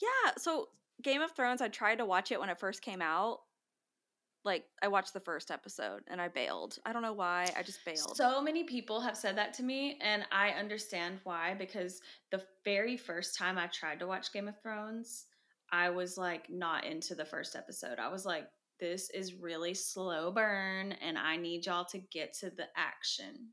Yeah, 0.00 0.32
so 0.36 0.68
Game 1.02 1.22
of 1.22 1.32
Thrones, 1.32 1.60
I 1.60 1.68
tried 1.68 1.98
to 1.98 2.06
watch 2.06 2.32
it 2.32 2.40
when 2.40 2.48
it 2.48 2.58
first 2.58 2.82
came 2.82 3.02
out. 3.02 3.40
Like, 4.44 4.64
I 4.82 4.88
watched 4.88 5.12
the 5.12 5.20
first 5.20 5.50
episode 5.50 6.02
and 6.06 6.20
I 6.20 6.28
bailed. 6.28 6.78
I 6.86 6.92
don't 6.92 7.02
know 7.02 7.12
why. 7.12 7.50
I 7.56 7.62
just 7.62 7.84
bailed. 7.84 8.16
So 8.16 8.40
many 8.40 8.64
people 8.64 9.00
have 9.00 9.16
said 9.16 9.36
that 9.36 9.52
to 9.54 9.62
me, 9.62 9.98
and 10.00 10.24
I 10.30 10.50
understand 10.50 11.20
why 11.24 11.54
because 11.54 12.00
the 12.30 12.42
very 12.64 12.96
first 12.96 13.36
time 13.36 13.58
I 13.58 13.66
tried 13.66 13.98
to 14.00 14.06
watch 14.06 14.32
Game 14.32 14.48
of 14.48 14.60
Thrones, 14.62 15.26
I 15.72 15.90
was 15.90 16.16
like 16.16 16.48
not 16.50 16.84
into 16.84 17.14
the 17.14 17.24
first 17.24 17.54
episode. 17.56 17.98
I 17.98 18.08
was 18.08 18.24
like, 18.24 18.48
this 18.80 19.10
is 19.10 19.34
really 19.34 19.74
slow 19.74 20.30
burn, 20.30 20.92
and 20.92 21.18
I 21.18 21.36
need 21.36 21.66
y'all 21.66 21.84
to 21.86 21.98
get 21.98 22.32
to 22.34 22.50
the 22.50 22.66
action. 22.76 23.48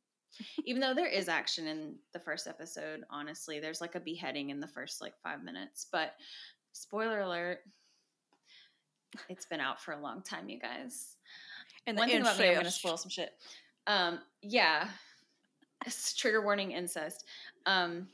Even 0.66 0.82
though 0.82 0.94
there 0.94 1.08
is 1.08 1.30
action 1.30 1.66
in 1.68 1.96
the 2.14 2.20
first 2.20 2.46
episode, 2.46 3.04
honestly, 3.10 3.60
there's 3.60 3.82
like 3.82 3.96
a 3.96 4.00
beheading 4.00 4.50
in 4.50 4.60
the 4.60 4.68
first 4.68 5.02
like 5.02 5.14
five 5.24 5.44
minutes. 5.44 5.88
But 5.92 6.14
spoiler 6.74 7.22
alert, 7.22 7.60
it's 9.30 9.46
been 9.46 9.62
out 9.62 9.82
for 9.82 9.94
a 9.94 10.00
long 10.02 10.22
time, 10.22 10.50
you 10.50 10.60
guys. 10.60 11.16
and 11.88 11.98
One 11.98 12.10
thing 12.10 12.22
about 12.22 12.38
me, 12.38 12.50
I'm 12.50 12.56
gonna 12.56 12.72
spoil 12.72 12.98
some 12.98 13.10
shit. 13.10 13.32
Um, 13.88 14.20
yeah, 14.42 14.90
It's 15.86 16.14
trigger 16.18 16.42
warning 16.42 16.72
incest. 16.72 17.26
Um, 17.66 18.08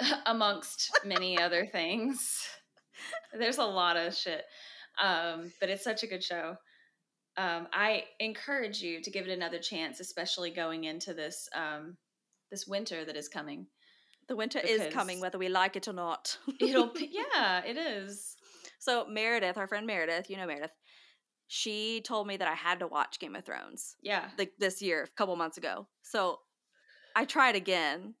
amongst 0.26 0.90
many 1.04 1.38
other 1.38 1.66
things. 1.66 2.46
There's 3.38 3.58
a 3.58 3.64
lot 3.64 3.96
of 3.96 4.14
shit, 4.14 4.44
um, 5.02 5.52
but 5.60 5.70
it's 5.70 5.84
such 5.84 6.02
a 6.02 6.06
good 6.06 6.22
show. 6.22 6.56
Um, 7.36 7.68
I 7.72 8.04
encourage 8.18 8.82
you 8.82 9.00
to 9.02 9.10
give 9.10 9.26
it 9.26 9.32
another 9.32 9.58
chance, 9.58 10.00
especially 10.00 10.50
going 10.50 10.84
into 10.84 11.14
this 11.14 11.48
um, 11.54 11.96
this 12.50 12.66
winter 12.66 13.04
that 13.04 13.16
is 13.16 13.28
coming. 13.28 13.66
The 14.28 14.36
winter 14.36 14.60
is 14.60 14.92
coming, 14.92 15.20
whether 15.20 15.38
we 15.38 15.48
like 15.48 15.76
it 15.76 15.88
or 15.88 15.92
not. 15.92 16.36
It'll, 16.60 16.92
yeah, 16.96 17.64
it 17.64 17.76
is. 17.76 18.36
so, 18.78 19.06
Meredith, 19.08 19.56
our 19.56 19.66
friend 19.66 19.86
Meredith, 19.86 20.30
you 20.30 20.36
know 20.36 20.46
Meredith, 20.46 20.72
she 21.48 22.00
told 22.02 22.28
me 22.28 22.36
that 22.36 22.46
I 22.46 22.54
had 22.54 22.78
to 22.78 22.86
watch 22.86 23.18
Game 23.18 23.34
of 23.34 23.44
Thrones 23.44 23.96
Yeah, 24.02 24.28
like 24.38 24.52
this 24.58 24.82
year, 24.82 25.02
a 25.02 25.16
couple 25.16 25.34
months 25.34 25.56
ago. 25.56 25.88
So, 26.02 26.38
I 27.16 27.24
tried 27.24 27.56
again. 27.56 28.14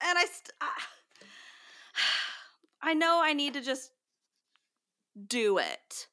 And 0.00 0.18
I, 0.18 0.24
st- 0.24 0.50
I, 2.82 2.94
know 2.94 3.20
I 3.22 3.32
need 3.32 3.54
to 3.54 3.60
just 3.60 3.90
do 5.26 5.58
it. 5.58 6.06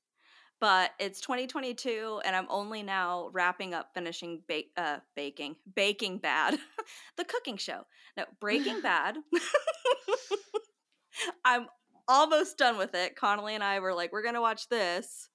But 0.61 0.91
it's 0.99 1.19
2022 1.21 2.21
and 2.25 2.35
I'm 2.35 2.47
only 2.49 2.81
now 2.81 3.29
wrapping 3.33 3.73
up 3.73 3.89
finishing 3.93 4.41
bake 4.47 4.71
uh 4.77 4.97
baking 5.15 5.57
baking 5.75 6.19
bad 6.19 6.57
the 7.17 7.25
cooking 7.25 7.57
show. 7.57 7.81
No, 8.15 8.23
Breaking 8.39 8.79
Bad. 8.81 9.17
I'm 11.45 11.67
almost 12.07 12.57
done 12.57 12.77
with 12.77 12.95
it. 12.95 13.17
Connolly 13.17 13.53
and 13.53 13.63
I 13.63 13.79
were 13.79 13.93
like 13.93 14.13
we're 14.13 14.23
going 14.23 14.35
to 14.35 14.41
watch 14.41 14.69
this. 14.69 15.29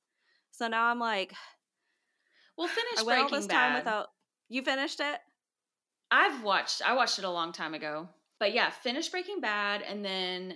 So 0.52 0.68
now 0.68 0.86
I'm 0.86 0.98
like 0.98 1.34
we'll 2.56 2.68
finish 2.68 2.98
I 2.98 3.02
went 3.02 3.18
all 3.20 3.28
Breaking 3.28 3.38
this 3.38 3.46
Bad. 3.46 3.68
time 3.68 3.74
without 3.76 4.06
You 4.48 4.62
finished 4.62 5.00
it? 5.00 5.18
I've 6.10 6.42
watched 6.42 6.80
I 6.84 6.94
watched 6.94 7.18
it 7.18 7.24
a 7.26 7.30
long 7.30 7.52
time 7.52 7.74
ago. 7.74 8.08
But 8.40 8.54
yeah, 8.54 8.70
finish 8.70 9.08
Breaking 9.08 9.40
Bad 9.40 9.82
and 9.82 10.04
then 10.04 10.54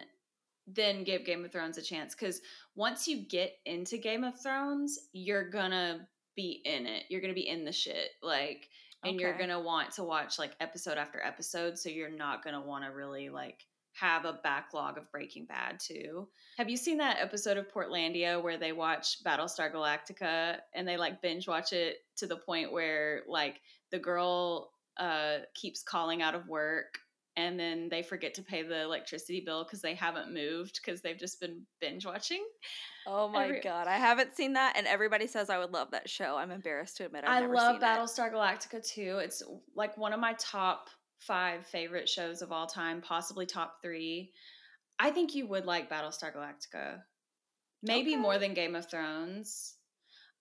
then 0.66 1.04
give 1.04 1.26
Game 1.26 1.44
of 1.44 1.52
Thrones 1.52 1.76
a 1.76 1.82
chance 1.82 2.14
cuz 2.14 2.40
once 2.74 3.06
you 3.06 3.18
get 3.18 3.58
into 3.66 3.98
Game 3.98 4.24
of 4.24 4.40
Thrones, 4.42 5.10
you're 5.12 5.48
going 5.50 5.70
to 5.70 6.08
be 6.34 6.62
in 6.64 6.86
it. 6.86 7.04
You're 7.10 7.20
going 7.20 7.34
to 7.34 7.40
be 7.40 7.46
in 7.46 7.64
the 7.64 7.72
shit 7.72 8.10
like 8.22 8.70
and 9.04 9.20
you're 9.20 9.36
going 9.36 9.50
to 9.50 9.60
want 9.60 9.92
to 9.92 10.02
watch 10.02 10.38
like 10.38 10.56
episode 10.60 10.96
after 10.96 11.22
episode 11.22 11.78
so 11.78 11.90
you're 11.90 12.08
not 12.08 12.42
going 12.42 12.54
to 12.54 12.60
want 12.60 12.84
to 12.84 12.90
really 12.90 13.28
like 13.28 13.66
have 13.92 14.24
a 14.24 14.40
backlog 14.42 14.98
of 14.98 15.10
Breaking 15.12 15.44
Bad 15.44 15.78
too. 15.78 16.26
Have 16.56 16.68
you 16.68 16.76
seen 16.76 16.98
that 16.98 17.18
episode 17.20 17.56
of 17.56 17.68
Portlandia 17.68 18.42
where 18.42 18.56
they 18.56 18.72
watch 18.72 19.22
Battlestar 19.22 19.72
Galactica 19.72 20.58
and 20.74 20.88
they 20.88 20.96
like 20.96 21.22
binge 21.22 21.46
watch 21.46 21.72
it 21.72 21.98
to 22.16 22.26
the 22.26 22.36
point 22.36 22.72
where 22.72 23.22
like 23.28 23.60
the 23.90 23.98
girl 23.98 24.70
uh 24.96 25.38
keeps 25.54 25.82
calling 25.82 26.22
out 26.22 26.34
of 26.34 26.48
work 26.48 26.98
and 27.36 27.58
then 27.58 27.88
they 27.88 28.02
forget 28.02 28.34
to 28.34 28.42
pay 28.42 28.62
the 28.62 28.82
electricity 28.82 29.40
bill 29.44 29.64
because 29.64 29.80
they 29.82 29.94
haven't 29.94 30.32
moved 30.32 30.80
because 30.84 31.00
they've 31.00 31.18
just 31.18 31.40
been 31.40 31.62
binge 31.80 32.06
watching. 32.06 32.44
Oh 33.06 33.28
my 33.28 33.44
Every- 33.44 33.60
god, 33.60 33.86
I 33.86 33.96
haven't 33.96 34.36
seen 34.36 34.52
that, 34.54 34.74
and 34.76 34.86
everybody 34.86 35.26
says 35.26 35.50
I 35.50 35.58
would 35.58 35.72
love 35.72 35.90
that 35.90 36.08
show. 36.08 36.36
I'm 36.36 36.50
embarrassed 36.50 36.96
to 36.98 37.06
admit 37.06 37.24
I've 37.24 37.30
I 37.30 37.40
never 37.40 37.54
love 37.54 37.76
seen 37.76 37.82
it. 37.82 37.84
Battlestar 37.84 38.32
Galactica 38.32 38.86
too. 38.86 39.18
It's 39.22 39.42
like 39.74 39.96
one 39.98 40.12
of 40.12 40.20
my 40.20 40.34
top 40.38 40.88
five 41.20 41.66
favorite 41.66 42.08
shows 42.08 42.40
of 42.42 42.52
all 42.52 42.66
time, 42.66 43.00
possibly 43.02 43.46
top 43.46 43.76
three. 43.82 44.32
I 44.98 45.10
think 45.10 45.34
you 45.34 45.46
would 45.48 45.66
like 45.66 45.90
Battlestar 45.90 46.34
Galactica, 46.34 47.00
maybe 47.82 48.12
Okay. 48.12 48.20
more 48.20 48.38
than 48.38 48.54
Game 48.54 48.74
of 48.76 48.88
Thrones. 48.90 49.74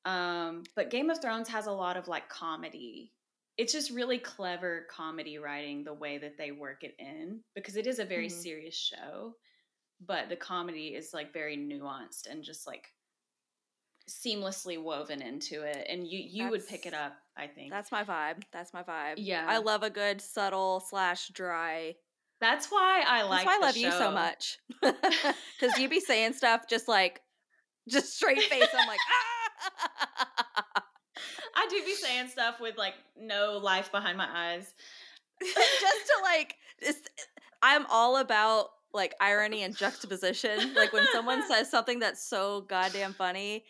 Um, 0.06 0.63
but 0.75 0.89
Game 0.89 1.10
of 1.10 1.21
Thrones 1.21 1.47
has 1.49 1.65
a 1.67 1.71
lot 1.71 1.97
of 1.97 2.08
like 2.08 2.27
comedy. 2.29 3.13
It's 3.57 3.71
just 3.73 3.91
really 3.91 4.17
clever 4.17 4.87
comedy 4.89 5.37
writing 5.37 5.83
the 5.83 5.93
way 5.93 6.17
that 6.17 6.37
they 6.37 6.51
work 6.51 6.83
it 6.83 6.95
in 6.99 7.41
because 7.55 7.75
it 7.75 7.85
is 7.87 7.99
a 7.99 8.05
very 8.05 8.27
Mhm. 8.27 8.31
serious 8.41 8.75
show, 8.75 9.35
but 10.01 10.27
the 10.29 10.35
comedy 10.35 10.95
is 10.95 11.13
like 11.13 11.31
very 11.33 11.55
nuanced 11.57 12.27
and 12.27 12.43
just 12.43 12.65
like 12.65 12.87
seamlessly 14.09 14.81
woven 14.81 15.21
into 15.21 15.61
it 15.63 15.85
and 15.87 16.05
you 16.05 16.19
you 16.19 16.49
would 16.49 16.67
pick 16.67 16.85
it 16.85 16.93
up 16.93 17.13
i 17.37 17.47
think 17.47 17.71
That's 17.71 17.89
my 17.89 18.03
vibe. 18.03 18.43
That's 18.51 18.73
my 18.73 18.83
vibe. 18.83 19.13
Yeah. 19.15 19.45
I 19.47 19.59
love 19.59 19.81
a 19.81 19.89
good 19.89 20.19
subtle 20.21 20.81
slash 20.81 21.29
dry. 21.29 21.95
that's 22.41 22.67
why 22.69 23.03
i 23.07 23.21
like 23.23 23.45
That's 23.45 23.45
why 23.45 23.55
I 23.55 23.65
love 23.65 23.77
you 23.77 23.91
so 23.91 24.11
much. 24.11 24.57
Because 24.81 25.77
you 25.79 25.87
be 25.87 26.01
saying 26.01 26.33
stuff 26.33 26.67
just 26.69 26.89
like, 26.89 27.21
just 27.87 28.13
straight 28.17 28.41
face. 28.43 28.67
I'm 28.77 28.87
like, 28.87 28.99
ah! 29.79 30.42
i 31.55 31.67
do 31.69 31.81
be 31.85 31.93
saying 31.93 32.27
stuff 32.27 32.59
with 32.59 32.77
like 32.77 32.95
no 33.19 33.59
life 33.61 33.91
behind 33.91 34.17
my 34.17 34.27
eyes 34.31 34.73
just 35.43 36.05
to 36.07 36.21
like, 36.23 36.55
I'm 37.61 37.85
all 37.89 38.17
about 38.17 38.67
like 38.93 39.15
irony 39.19 39.63
and 39.63 39.75
juxtaposition. 39.75 40.73
Like 40.75 40.93
when 40.93 41.05
someone 41.11 41.47
says 41.47 41.69
something 41.69 41.99
that's 41.99 42.23
so 42.23 42.61
goddamn 42.61 43.13
funny 43.13 43.65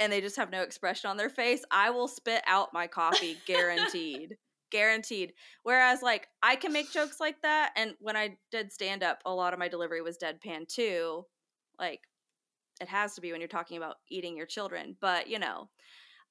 and 0.00 0.12
they 0.12 0.20
just 0.20 0.36
have 0.36 0.50
no 0.50 0.62
expression 0.62 1.10
on 1.10 1.16
their 1.16 1.30
face, 1.30 1.64
I 1.70 1.90
will 1.90 2.08
spit 2.08 2.42
out 2.46 2.72
my 2.72 2.86
coffee 2.86 3.36
guaranteed. 3.46 4.36
guaranteed. 4.70 5.32
Whereas 5.62 6.02
like 6.02 6.28
I 6.42 6.56
can 6.56 6.72
make 6.72 6.92
jokes 6.92 7.20
like 7.20 7.40
that 7.42 7.72
and 7.76 7.94
when 8.00 8.16
I 8.16 8.36
did 8.50 8.72
stand 8.72 9.02
up, 9.02 9.22
a 9.24 9.32
lot 9.34 9.52
of 9.52 9.58
my 9.58 9.68
delivery 9.68 10.02
was 10.02 10.18
deadpan 10.18 10.68
too. 10.68 11.24
Like 11.78 12.00
it 12.80 12.88
has 12.88 13.14
to 13.14 13.20
be 13.20 13.32
when 13.32 13.40
you're 13.40 13.48
talking 13.48 13.76
about 13.76 13.96
eating 14.08 14.36
your 14.36 14.46
children, 14.46 14.96
but 15.00 15.28
you 15.28 15.38
know, 15.38 15.68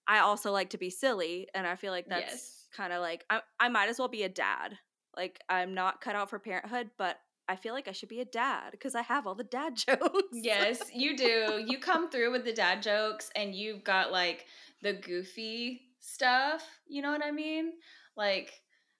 I 0.08 0.20
also 0.20 0.52
like 0.52 0.70
to 0.72 0.78
be 0.78 0.89
silly 0.89 1.48
and 1.54 1.67
I 1.67 1.76
feel 1.76 1.91
like 1.91 2.08
that's 2.08 2.32
Yes. 2.32 2.67
kind 2.76 2.93
of 2.93 3.02
like 3.02 3.26
I 3.30 3.41
I 3.60 3.70
might 3.70 3.89
as 3.89 4.00
well 4.00 4.08
be 4.08 4.24
a 4.24 4.30
dad. 4.30 4.78
Like 5.15 5.39
I'm 5.50 5.74
not 5.74 6.02
cut 6.02 6.15
out 6.15 6.30
for 6.30 6.39
parenthood, 6.39 6.91
but 6.98 7.17
I 7.50 7.56
feel 7.56 7.74
like 7.74 7.88
I 7.88 7.91
should 7.93 8.10
be 8.10 8.20
a 8.20 8.26
dad 8.26 8.72
because 8.72 8.93
I 8.96 9.02
have 9.02 9.26
all 9.28 9.36
the 9.36 9.43
dad 9.43 9.76
jokes. 9.88 10.28
yes 10.34 10.91
you 10.93 11.15
do 11.17 11.63
you 11.65 11.80
come 11.80 12.10
through 12.10 12.32
with 12.32 12.43
the 12.46 12.54
dad 12.54 12.82
jokes 12.84 13.30
and 13.36 13.56
you've 13.56 13.84
got 13.84 14.12
like 14.12 14.46
the 14.82 14.93
goofy 14.93 15.82
stuff 16.00 16.63
you 16.88 17.02
know 17.02 17.12
what 17.12 17.24
i 17.24 17.32
mean 17.32 17.72
like 18.15 18.54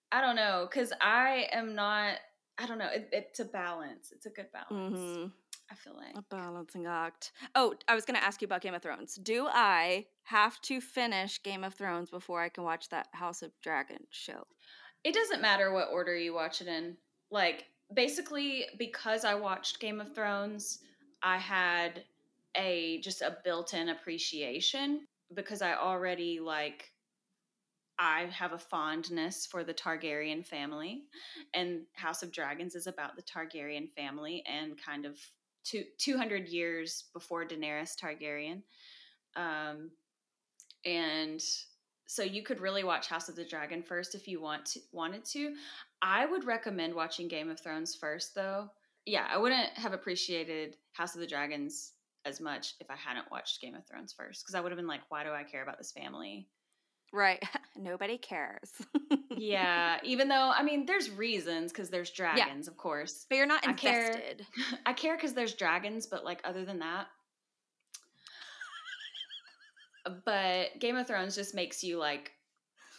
I 0.10 0.22
don't 0.22 0.38
know, 0.38 0.66
because 0.70 0.94
I 1.02 1.48
am 1.52 1.76
not. 1.76 2.16
I 2.58 2.66
don't 2.66 2.78
know. 2.78 2.88
It, 2.90 3.10
it's 3.12 3.42
a 3.42 3.46
balance. 3.46 4.14
It's 4.16 4.26
a 4.26 4.30
good 4.30 4.48
balance. 4.54 4.72
Mhm. 4.72 5.32
I 5.70 5.76
feel 5.76 5.96
like. 5.96 6.16
A 6.16 6.22
balancing 6.22 6.86
act. 6.86 7.32
Oh, 7.56 7.76
I 7.88 7.96
was 7.96 8.06
going 8.06 8.18
to 8.18 8.24
ask 8.24 8.42
you 8.42 8.46
about 8.46 8.62
Game 8.62 8.74
of 8.74 8.82
Thrones. 8.82 9.16
Do 9.16 9.48
I 9.48 10.06
have 10.24 10.62
to 10.62 10.80
finish 10.80 11.42
Game 11.44 11.64
of 11.64 11.74
Thrones 11.74 12.10
before 12.10 12.42
I 12.42 12.50
can 12.50 12.64
watch 12.64 12.90
that 12.90 13.08
House 13.12 13.42
of 13.42 13.52
Dragon 13.62 14.00
show? 14.10 14.46
It 15.04 15.14
doesn't 15.14 15.42
matter 15.42 15.74
what 15.74 15.90
order 15.92 16.16
you 16.16 16.34
watch 16.34 16.62
it 16.62 16.68
in. 16.68 16.98
Like, 17.32 17.66
basically, 17.94 18.66
because 18.78 19.26
I 19.26 19.36
watched 19.36 19.80
Game 19.80 20.00
of 20.00 20.14
Thrones, 20.16 20.80
I 21.22 21.38
had 21.38 22.04
a 22.56 23.00
just 23.02 23.22
a 23.22 23.38
built-in 23.44 23.90
appreciation 23.90 25.02
because 25.34 25.62
I 25.62 25.76
already 25.76 26.40
like 26.40 26.92
I 28.00 28.26
have 28.32 28.54
a 28.54 28.60
fondness 28.60 29.46
for 29.46 29.64
the 29.64 29.74
Targaryen 29.74 30.46
family, 30.46 31.04
and 31.54 31.82
House 31.94 32.22
of 32.22 32.32
Dragons 32.32 32.76
is 32.76 32.88
about 32.88 33.16
the 33.16 33.24
Targaryen 33.24 33.90
family 33.96 34.44
and 34.46 34.74
kind 34.80 35.06
of 35.06 35.18
two, 35.68 35.84
200 35.98 36.48
years 36.48 37.06
before 37.14 37.46
Daenerys 37.46 37.96
Targaryen. 37.96 38.62
Um, 39.36 39.92
and 40.86 41.44
so 42.08 42.24
you 42.24 42.42
could 42.42 42.62
really 42.62 42.84
watch 42.84 43.08
House 43.08 43.28
of 43.28 43.36
the 43.36 43.44
Dragon 43.44 43.84
first 43.84 44.16
if 44.16 44.28
you 44.28 44.42
want 44.42 44.66
to, 44.68 44.80
wanted 44.92 45.26
to. 45.26 45.56
I 46.02 46.26
would 46.26 46.46
recommend 46.46 46.96
watching 46.96 47.28
Game 47.28 47.50
of 47.50 47.60
Thrones 47.60 47.96
first, 47.96 48.34
though. 48.34 48.70
Yeah, 49.06 49.28
I 49.30 49.38
wouldn't 49.38 49.70
have 49.72 49.94
appreciated 49.94 50.78
House 50.94 51.16
of 51.16 51.22
the 51.22 51.28
Dragons 51.28 51.94
as 52.26 52.40
much 52.40 52.74
if 52.80 52.90
I 52.90 52.96
hadn't 52.96 53.32
watched 53.32 53.62
Game 53.62 53.76
of 53.76 53.86
Thrones 53.86 54.14
first, 54.14 54.44
because 54.44 54.56
I 54.56 54.62
would 54.62 54.72
have 54.72 54.78
been 54.78 54.88
like, 54.88 55.02
why 55.10 55.24
do 55.24 55.32
I 55.32 55.44
care 55.44 55.64
about 55.64 55.78
this 55.78 55.92
family? 55.92 56.48
Right. 57.14 57.42
Nobody 57.78 58.18
cares. 58.18 58.72
yeah, 59.38 59.98
even 60.04 60.28
though 60.28 60.52
I 60.56 60.64
mean, 60.64 60.86
there's 60.86 61.10
reasons 61.10 61.72
because 61.72 61.90
there's 61.90 62.12
dragons, 62.12 62.68
of 62.68 62.78
course. 62.78 63.26
But 63.30 63.38
you're 63.38 63.46
not 63.46 63.68
I 63.68 63.74
care. 63.74 64.08
invested. 64.08 64.46
I 64.86 64.94
care 64.94 65.16
because 65.16 65.34
there's 65.34 65.54
dragons, 65.54 66.06
but 66.06 66.26
like 66.26 66.42
other 66.44 66.66
than 66.66 66.80
that, 66.80 67.08
but 70.26 70.80
Game 70.80 70.96
of 70.96 71.08
Thrones 71.08 71.36
just 71.36 71.56
makes 71.56 71.84
you 71.84 71.98
like 71.98 72.32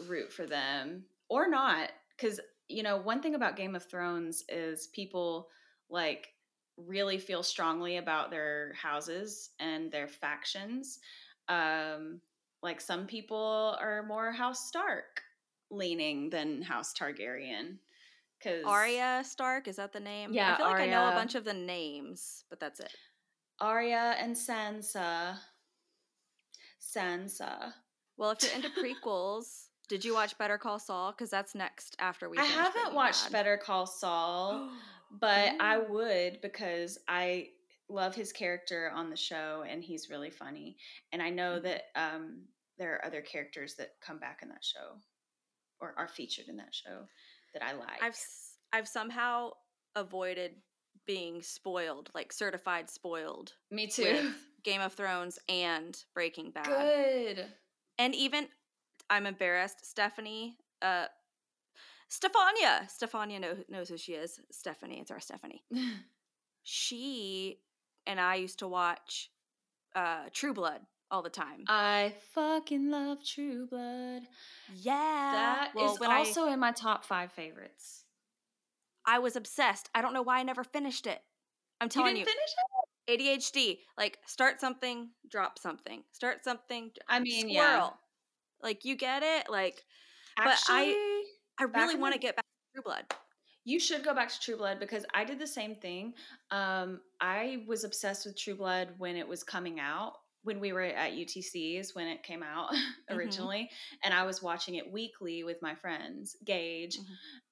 root 0.06 0.32
for 0.32 0.46
them 0.46 1.04
or 1.28 1.48
not, 1.48 1.90
because 2.16 2.40
you 2.68 2.82
know 2.82 2.96
one 2.96 3.20
thing 3.20 3.34
about 3.34 3.56
Game 3.56 3.74
of 3.74 3.84
Thrones 3.84 4.44
is 4.48 4.88
people 4.88 5.48
like 5.90 6.28
really 6.76 7.18
feel 7.18 7.42
strongly 7.42 7.96
about 7.96 8.30
their 8.30 8.72
houses 8.80 9.50
and 9.58 9.90
their 9.90 10.06
factions. 10.08 11.00
Um, 11.48 12.20
like 12.62 12.80
some 12.80 13.06
people 13.06 13.76
are 13.80 14.02
more 14.02 14.32
House 14.32 14.66
Stark 14.66 15.22
leaning 15.70 16.30
than 16.30 16.62
House 16.62 16.92
Targaryen. 16.92 17.78
Because 18.38 18.64
Arya 18.64 19.22
Stark, 19.24 19.66
is 19.66 19.76
that 19.76 19.92
the 19.92 20.00
name? 20.00 20.32
Yeah, 20.32 20.54
I 20.54 20.56
feel 20.56 20.66
like 20.66 20.80
I 20.82 20.86
know 20.86 21.08
a 21.08 21.12
bunch 21.12 21.34
of 21.34 21.44
the 21.44 21.54
names, 21.54 22.44
but 22.50 22.60
that's 22.60 22.80
it. 22.80 22.92
Arya 23.60 24.16
and 24.20 24.36
Sansa. 24.36 25.36
Sansa. 26.80 27.72
Well, 28.16 28.30
if 28.30 28.42
you're 28.42 28.52
into 28.52 28.68
prequels, 29.04 29.66
did 29.88 30.04
you 30.04 30.14
watch 30.14 30.38
Better 30.38 30.58
Call 30.58 30.78
Saul? 30.78 31.12
Because 31.12 31.30
that's 31.30 31.54
next 31.54 31.96
after 31.98 32.28
we 32.28 32.38
I 32.38 32.44
haven't 32.44 32.94
watched 32.94 33.24
Bad. 33.24 33.32
Better 33.32 33.56
Call 33.56 33.86
Saul, 33.86 34.70
but 35.20 35.54
I 35.60 35.78
would 35.78 36.40
because 36.40 36.98
I 37.08 37.48
love 37.88 38.14
his 38.14 38.32
character 38.32 38.90
on 38.94 39.10
the 39.10 39.16
show 39.16 39.64
and 39.68 39.82
he's 39.82 40.10
really 40.10 40.30
funny. 40.30 40.76
And 41.12 41.22
I 41.22 41.30
know 41.30 41.58
Mhm. 41.58 41.62
that 41.62 41.82
um, 41.94 42.46
there 42.76 42.94
are 42.94 43.04
other 43.04 43.22
characters 43.22 43.74
that 43.76 44.00
come 44.00 44.18
back 44.18 44.42
in 44.42 44.48
that 44.50 44.64
show 44.64 45.00
or 45.80 45.94
are 45.98 46.08
featured 46.08 46.48
in 46.48 46.56
that 46.58 46.74
show 46.74 47.06
that 47.54 47.62
I 47.62 47.72
like. 47.72 48.02
I've 48.02 48.18
I've 48.72 48.88
somehow 48.88 49.52
avoided 49.96 50.62
being 51.06 51.40
spoiled, 51.42 52.10
like 52.14 52.32
certified 52.32 52.90
spoiled, 52.90 53.54
Me 53.70 53.86
too. 53.86 54.32
Game 54.62 54.80
of 54.82 54.92
Thrones 54.92 55.38
and 55.48 55.96
Breaking 56.14 56.50
Bad. 56.54 56.66
Good. 56.66 57.46
And 57.98 58.14
even 58.14 58.48
I'm 59.08 59.24
embarrassed, 59.26 59.86
Stephanie, 59.86 60.58
uh 60.82 61.06
Stefania. 62.10 62.88
Stefania 62.90 63.40
know, 63.40 63.56
knows 63.68 63.88
who 63.88 63.96
she 63.96 64.12
is. 64.14 64.40
Stephanie, 64.50 65.00
it's 65.00 65.10
our 65.10 65.20
Stephanie. 65.20 65.64
She 66.70 67.60
and 68.08 68.20
I 68.20 68.34
used 68.36 68.58
to 68.60 68.66
watch 68.68 69.30
uh 69.94 70.24
True 70.32 70.52
Blood 70.54 70.80
all 71.10 71.22
the 71.22 71.30
time. 71.30 71.64
I 71.68 72.12
fucking 72.34 72.90
love 72.90 73.18
True 73.24 73.66
Blood. 73.68 74.22
yeah. 74.74 75.32
That 75.32 75.68
is 75.70 75.74
well, 75.76 75.96
when 75.98 76.10
I- 76.10 76.16
also 76.18 76.46
in 76.48 76.58
my 76.58 76.72
top 76.72 77.04
five 77.04 77.30
favorites. 77.32 78.04
I 79.06 79.20
was 79.20 79.36
obsessed. 79.36 79.88
I 79.94 80.02
don't 80.02 80.12
know 80.12 80.20
why 80.22 80.38
I 80.38 80.42
never 80.42 80.62
finished 80.64 81.06
it. 81.06 81.20
I'm 81.80 81.88
telling 81.88 82.14
you, 82.16 82.20
you 82.20 82.26
didn't 82.26 82.36
finish 83.06 83.40
it? 83.40 83.40
ADHD. 83.54 83.78
Like 83.96 84.18
start 84.26 84.60
something, 84.60 85.08
drop 85.30 85.58
something. 85.58 86.02
Start 86.12 86.44
something. 86.44 86.90
I 87.08 87.20
mean, 87.20 87.48
squirrel. 87.48 87.52
yeah. 87.54 87.90
Like 88.62 88.84
you 88.84 88.96
get 88.96 89.22
it. 89.22 89.48
Like 89.48 89.82
But 90.36 90.58
I- 90.68 91.24
I 91.58 91.64
really 91.64 91.94
want 91.96 92.12
to 92.14 92.20
get 92.20 92.36
back 92.36 92.44
to 92.44 92.74
True 92.74 92.82
Blood. 92.82 93.04
You 93.68 93.78
should 93.78 94.02
go 94.02 94.14
back 94.14 94.30
to 94.30 94.40
True 94.40 94.56
Blood 94.56 94.80
because 94.80 95.04
I 95.12 95.24
did 95.24 95.38
the 95.38 95.46
same 95.46 95.74
thing. 95.74 96.14
Um, 96.50 97.02
I 97.20 97.64
was 97.66 97.84
obsessed 97.84 98.24
with 98.24 98.38
True 98.38 98.54
Blood 98.54 98.88
when 98.96 99.14
it 99.14 99.28
was 99.28 99.44
coming 99.44 99.78
out. 99.78 100.14
When 100.42 100.58
we 100.58 100.72
were 100.72 100.84
at 100.84 101.12
UTC's 101.12 101.94
when 101.94 102.06
it 102.06 102.22
came 102.22 102.42
out 102.42 102.70
originally, 103.10 103.68
and 104.02 104.14
I 104.14 104.24
was 104.24 104.42
watching 104.42 104.76
it 104.76 104.90
weekly 104.90 105.44
with 105.44 105.60
my 105.60 105.74
friends, 105.74 106.34
Gage, 106.46 106.96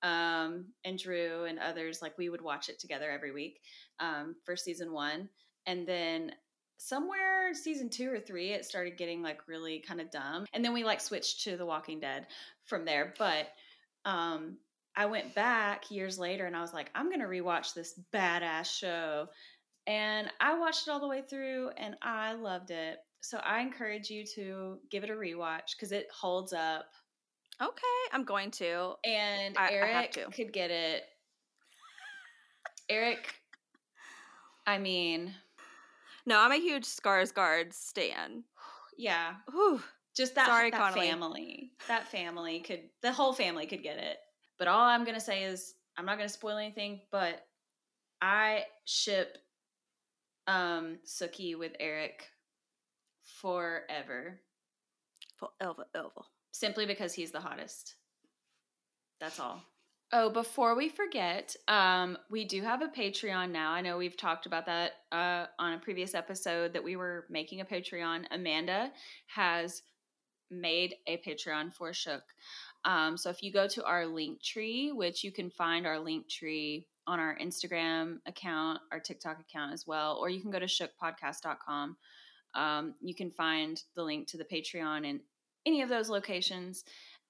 um, 0.03 0.67
and 0.87 0.99
Drew, 0.99 1.45
and 1.45 1.59
others. 1.59 2.01
Like 2.01 2.17
we 2.17 2.31
would 2.31 2.41
watch 2.41 2.71
it 2.71 2.79
together 2.79 3.11
every 3.11 3.33
week 3.33 3.61
um, 4.01 4.37
for 4.45 4.57
season 4.57 4.95
one, 4.95 5.29
and 5.67 5.87
then 5.87 6.33
somewhere 6.79 7.53
season 7.53 7.91
two 7.91 8.11
or 8.11 8.21
three, 8.21 8.53
it 8.53 8.65
started 8.65 8.97
getting 8.97 9.21
like 9.21 9.47
really 9.47 9.85
kind 9.87 10.01
of 10.01 10.11
dumb, 10.11 10.47
and 10.55 10.65
then 10.65 10.73
we 10.73 10.83
like 10.83 11.03
switched 11.03 11.43
to 11.45 11.59
The 11.59 11.67
Walking 11.67 12.01
Dead 12.01 12.29
from 12.65 12.87
there. 12.87 13.13
But 13.19 13.49
um, 14.07 14.57
I 14.97 15.07
went 15.07 15.35
back 15.35 15.91
years 15.91 16.19
later, 16.19 16.47
and 16.47 16.57
I 16.57 16.61
was 16.63 16.73
like, 16.73 16.91
I'm 16.95 17.11
gonna 17.11 17.27
rewatch 17.27 17.75
this 17.75 17.99
badass 18.15 18.67
show, 18.79 19.29
and 19.87 20.31
I 20.41 20.59
watched 20.59 20.89
it 20.89 20.91
all 20.91 21.01
the 21.01 21.09
way 21.09 21.23
through, 21.29 21.71
and 21.77 21.97
I 22.03 22.33
loved 22.35 22.71
it. 22.71 22.99
So 23.21 23.39
I 23.39 23.61
encourage 23.61 24.09
you 24.11 24.25
to 24.37 24.79
give 24.91 25.05
it 25.05 25.11
a 25.11 25.15
rewatch 25.15 25.73
because 25.77 25.93
it 25.93 26.07
holds 26.13 26.53
up. 26.53 26.87
Okay, 27.61 27.83
I'm 28.13 28.25
going 28.25 28.51
to. 28.53 28.95
And 29.05 29.57
I- 29.59 29.69
I 29.69 29.73
Eric 29.73 30.13
to. 30.13 30.31
could 30.31 30.53
get 30.53 30.71
it. 30.71 31.05
Eric, 32.89 33.35
I 34.67 34.79
mean, 34.79 35.35
No, 36.25 36.39
I'm 36.41 36.53
a 36.53 36.57
huge 36.57 36.85
Skarsgård 36.85 37.73
stan. 37.73 38.45
yeah, 38.97 39.37
Whew. 39.51 39.83
just 40.15 40.35
that, 40.37 40.47
Sorry, 40.47 40.71
that 40.71 40.95
family. 40.95 41.73
That 41.89 42.09
family 42.09 42.61
could, 42.61 42.91
the 43.03 43.13
whole 43.13 43.33
family 43.33 43.67
could 43.67 43.83
get 43.83 43.99
it. 43.99 44.19
But 44.59 44.69
all 44.69 44.81
I'm 44.85 45.05
to 45.15 45.21
say 45.21 45.45
is, 45.45 45.75
I'm 45.97 46.07
not 46.07 46.17
to 46.29 46.33
spoil 46.35 46.57
anything, 46.59 47.01
but 47.11 47.47
I 48.21 48.65
ship 48.85 49.39
um 50.47 50.99
Sookie 51.07 51.59
with 51.59 51.73
Eric 51.81 52.29
forever 53.25 54.41
For 55.39 55.49
Elva, 55.61 55.85
Elva. 55.95 56.23
simply 56.53 56.87
because 56.87 57.13
he's 57.13 57.33
the 57.33 57.41
hottest. 57.41 57.97
That's 59.21 59.41
all. 59.41 59.63
Oh, 60.13 60.31
before 60.31 60.77
we 60.77 60.89
forget, 60.89 61.57
um, 61.67 62.17
we 62.31 62.45
do 62.45 62.63
have 62.63 62.81
a 62.81 62.87
Patreon 62.87 63.51
now. 63.51 63.73
I 63.73 63.81
know 63.81 63.99
we've 63.99 64.17
talked 64.17 64.47
about 64.47 64.67
that 64.67 64.93
uh, 65.11 65.47
on 65.59 65.73
a 65.73 65.79
previous 65.79 66.15
episode 66.15 66.73
that 66.75 66.85
we 66.85 66.95
were 66.95 67.27
making 67.29 67.61
a 67.61 67.65
Patreon. 67.65 68.25
Amanda 68.31 68.93
has 69.27 69.83
made 70.49 70.95
a 71.09 71.21
Patreon 71.27 71.73
for 71.73 71.93
Shook. 71.93 72.23
Um, 72.87 73.17
so 73.17 73.29
if 73.29 73.43
you 73.43 73.53
go 73.53 73.67
to 73.67 73.85
our 73.85 74.07
link 74.07 74.41
tree, 74.41 74.93
which 74.93 75.25
you 75.25 75.33
can 75.33 75.51
find 75.51 75.87
our 75.87 75.99
link 75.99 76.29
tree 76.29 76.87
on 77.07 77.19
our 77.19 77.37
Instagram 77.39 78.19
account, 78.27 78.81
our 78.93 79.01
TikTok 79.01 79.41
account 79.41 79.73
as 79.73 79.87
well, 79.87 80.17
or 80.21 80.31
you 80.31 80.41
can 80.41 80.53
go 80.53 80.61
to 80.61 80.67
shookpodcast.com. 80.67 81.97
Um, 82.55 82.95
you 83.03 83.15
can 83.15 83.31
find 83.31 83.83
the 83.97 84.03
link 84.03 84.29
to 84.29 84.39
the 84.39 84.45
Patreon 84.45 85.05
in 85.05 85.21
any 85.67 85.83
of 85.83 85.89
those 85.89 86.09
locations. 86.09 86.85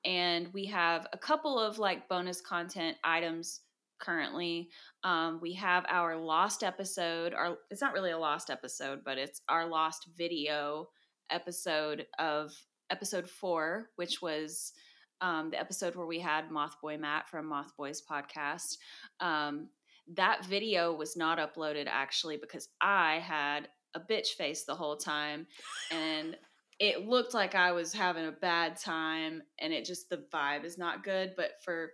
And 0.04 0.52
we 0.52 0.66
have 0.66 1.06
a 1.12 1.18
couple 1.18 1.58
of 1.58 1.78
like 1.78 2.08
bonus 2.08 2.40
content 2.40 2.98
items 3.02 3.62
currently. 3.98 4.68
Um, 5.04 5.40
we 5.40 5.54
have 5.54 5.84
our 5.88 6.16
lost 6.16 6.62
episode. 6.62 7.32
Our 7.32 7.56
it's 7.70 7.80
not 7.80 7.94
really 7.94 8.10
a 8.10 8.18
lost 8.18 8.50
episode, 8.50 9.00
but 9.04 9.18
it's 9.18 9.40
our 9.48 9.66
lost 9.66 10.08
video 10.16 10.88
episode 11.30 12.06
of 12.18 12.52
episode 12.90 13.28
four, 13.28 13.90
which 13.96 14.22
was 14.22 14.72
um, 15.20 15.50
the 15.50 15.60
episode 15.60 15.96
where 15.96 16.06
we 16.06 16.20
had 16.20 16.50
Mothboy 16.50 16.98
Matt 16.98 17.28
from 17.28 17.46
Mothboys 17.46 18.02
podcast. 18.02 18.78
Um, 19.20 19.68
that 20.14 20.44
video 20.44 20.94
was 20.94 21.16
not 21.16 21.38
uploaded 21.38 21.86
actually 21.88 22.36
because 22.36 22.68
I 22.80 23.20
had 23.22 23.68
a 23.94 24.00
bitch 24.00 24.28
face 24.38 24.64
the 24.64 24.74
whole 24.74 24.96
time 24.96 25.46
and 25.90 26.36
it 26.78 27.06
looked 27.06 27.34
like 27.34 27.54
I 27.54 27.72
was 27.72 27.92
having 27.92 28.26
a 28.26 28.32
bad 28.32 28.78
time 28.78 29.42
and 29.58 29.72
it 29.72 29.84
just 29.84 30.10
the 30.10 30.24
vibe 30.32 30.64
is 30.64 30.76
not 30.76 31.02
good. 31.02 31.32
But 31.36 31.52
for 31.64 31.92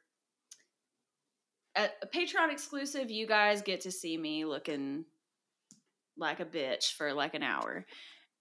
a, 1.76 1.88
a 2.02 2.06
Patreon 2.06 2.50
exclusive, 2.50 3.10
you 3.10 3.26
guys 3.26 3.62
get 3.62 3.82
to 3.82 3.92
see 3.92 4.18
me 4.18 4.44
looking 4.44 5.04
like 6.18 6.40
a 6.40 6.44
bitch 6.44 6.92
for 6.92 7.12
like 7.12 7.34
an 7.34 7.42
hour. 7.42 7.86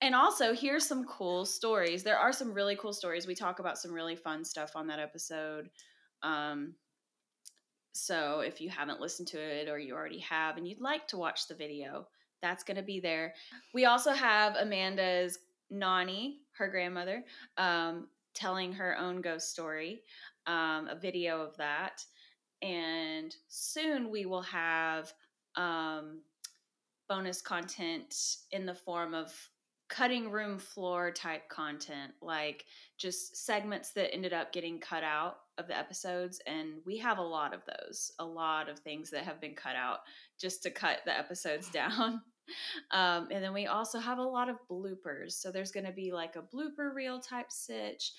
And 0.01 0.15
also, 0.15 0.53
here's 0.53 0.85
some 0.85 1.05
cool 1.05 1.45
stories. 1.45 2.03
There 2.03 2.17
are 2.17 2.33
some 2.33 2.53
really 2.53 2.75
cool 2.75 2.93
stories. 2.93 3.27
We 3.27 3.35
talk 3.35 3.59
about 3.59 3.77
some 3.77 3.93
really 3.93 4.15
fun 4.15 4.43
stuff 4.43 4.71
on 4.75 4.87
that 4.87 4.99
episode. 4.99 5.69
Um, 6.23 6.73
so 7.93 8.39
if 8.39 8.59
you 8.59 8.69
haven't 8.69 8.99
listened 8.99 9.27
to 9.29 9.39
it 9.39 9.69
or 9.69 9.77
you 9.77 9.93
already 9.93 10.19
have 10.19 10.57
and 10.57 10.67
you'd 10.67 10.81
like 10.81 11.07
to 11.09 11.17
watch 11.17 11.47
the 11.47 11.55
video, 11.55 12.07
that's 12.41 12.63
going 12.63 12.77
to 12.77 12.83
be 12.83 12.99
there. 12.99 13.33
We 13.73 13.85
also 13.85 14.11
have 14.11 14.55
Amanda's 14.55 15.37
Nani, 15.69 16.39
her 16.57 16.67
grandmother, 16.67 17.23
um, 17.57 18.07
telling 18.33 18.73
her 18.73 18.97
own 18.97 19.21
ghost 19.21 19.51
story, 19.51 20.01
um, 20.47 20.87
a 20.87 20.97
video 20.99 21.41
of 21.41 21.55
that. 21.57 22.03
And 22.61 23.35
soon 23.49 24.09
we 24.09 24.25
will 24.25 24.41
have 24.41 25.13
um, 25.55 26.21
bonus 27.09 27.41
content 27.41 28.15
in 28.51 28.65
the 28.65 28.75
form 28.75 29.13
of 29.13 29.33
cutting 29.91 30.31
room 30.31 30.57
floor 30.57 31.11
type 31.11 31.49
content, 31.49 32.13
like 32.21 32.65
just 32.97 33.35
segments 33.45 33.91
that 33.91 34.13
ended 34.13 34.31
up 34.31 34.53
getting 34.53 34.79
cut 34.79 35.03
out 35.03 35.35
of 35.57 35.67
the 35.67 35.77
episodes. 35.77 36.39
And 36.47 36.75
we 36.85 36.97
have 36.99 37.17
a 37.17 37.23
lot 37.23 37.53
of 37.53 37.59
those, 37.65 38.13
a 38.17 38.25
lot 38.25 38.69
of 38.69 38.79
things 38.79 39.11
that 39.11 39.25
have 39.25 39.41
been 39.41 39.53
cut 39.53 39.75
out 39.75 39.99
just 40.39 40.63
to 40.63 40.71
cut 40.71 40.99
the 41.05 41.15
episodes 41.15 41.69
down. 41.73 42.21
Um, 42.91 43.27
and 43.31 43.43
then 43.43 43.53
we 43.53 43.67
also 43.67 43.99
have 43.99 44.17
a 44.17 44.23
lot 44.23 44.49
of 44.49 44.55
bloopers. 44.69 45.33
So 45.33 45.51
there's 45.51 45.71
going 45.71 45.85
to 45.85 45.91
be 45.91 46.13
like 46.13 46.37
a 46.37 46.41
blooper 46.41 46.95
reel 46.95 47.19
type 47.19 47.51
sitch. 47.51 48.13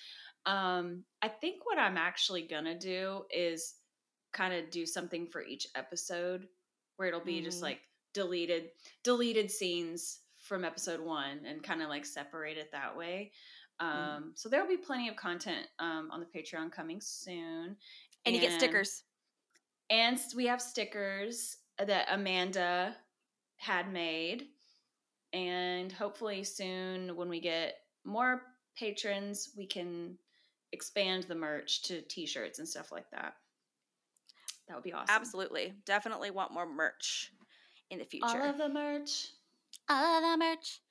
Um, 0.45 1.03
I 1.23 1.27
think 1.27 1.65
what 1.65 1.79
I'm 1.79 1.97
actually 1.97 2.43
going 2.43 2.65
to 2.65 2.77
do 2.77 3.23
is 3.31 3.73
kind 4.31 4.53
of 4.53 4.69
do 4.69 4.85
something 4.85 5.25
for 5.25 5.43
each 5.43 5.67
episode 5.75 6.47
where 6.97 7.07
it'll 7.07 7.19
be 7.19 7.37
mm-hmm. 7.37 7.45
just 7.45 7.63
like 7.63 7.79
deleted 8.13 8.65
deleted 9.03 9.49
scenes 9.49 10.19
from 10.43 10.65
episode 10.65 10.99
one 10.99 11.39
and 11.47 11.63
kind 11.63 11.81
of 11.81 11.89
like 11.89 12.05
separate 12.05 12.57
it 12.57 12.71
that 12.71 12.95
way. 12.95 13.31
Mm. 13.81 13.85
Um, 13.85 14.23
mm. 14.23 14.29
So 14.35 14.49
there 14.49 14.61
will 14.61 14.69
be 14.69 14.77
plenty 14.77 15.09
of 15.09 15.15
content 15.15 15.67
um, 15.79 16.09
on 16.11 16.19
the 16.19 16.25
Patreon 16.25 16.71
coming 16.71 16.99
soon. 17.01 17.65
And, 17.65 17.75
and 18.25 18.35
you 18.35 18.41
get 18.41 18.51
stickers. 18.51 19.03
And 19.89 20.19
we 20.35 20.45
have 20.47 20.61
stickers 20.61 21.57
that 21.79 22.07
Amanda 22.11 22.95
had 23.55 23.91
made. 23.91 24.47
And 25.31 25.91
hopefully 25.91 26.43
soon, 26.43 27.15
when 27.15 27.29
we 27.29 27.39
get 27.39 27.75
more 28.05 28.43
patrons, 28.77 29.49
we 29.57 29.65
can 29.65 30.17
expand 30.73 31.23
the 31.23 31.35
merch 31.35 31.83
to 31.83 32.01
t 32.01 32.25
shirts 32.25 32.59
and 32.59 32.67
stuff 32.67 32.91
like 32.91 33.09
that. 33.11 33.35
That 34.67 34.75
would 34.75 34.83
be 34.83 34.93
awesome. 34.93 35.07
Absolutely. 35.09 35.73
Definitely 35.85 36.31
want 36.31 36.53
more 36.53 36.67
merch 36.67 37.31
in 37.89 37.99
the 37.99 38.05
future. 38.05 38.25
All 38.27 38.49
of 38.49 38.57
the 38.57 38.69
merch 38.69 39.27
all 39.89 40.17
of 40.17 40.23
the 40.23 40.45
merch. 40.45 40.81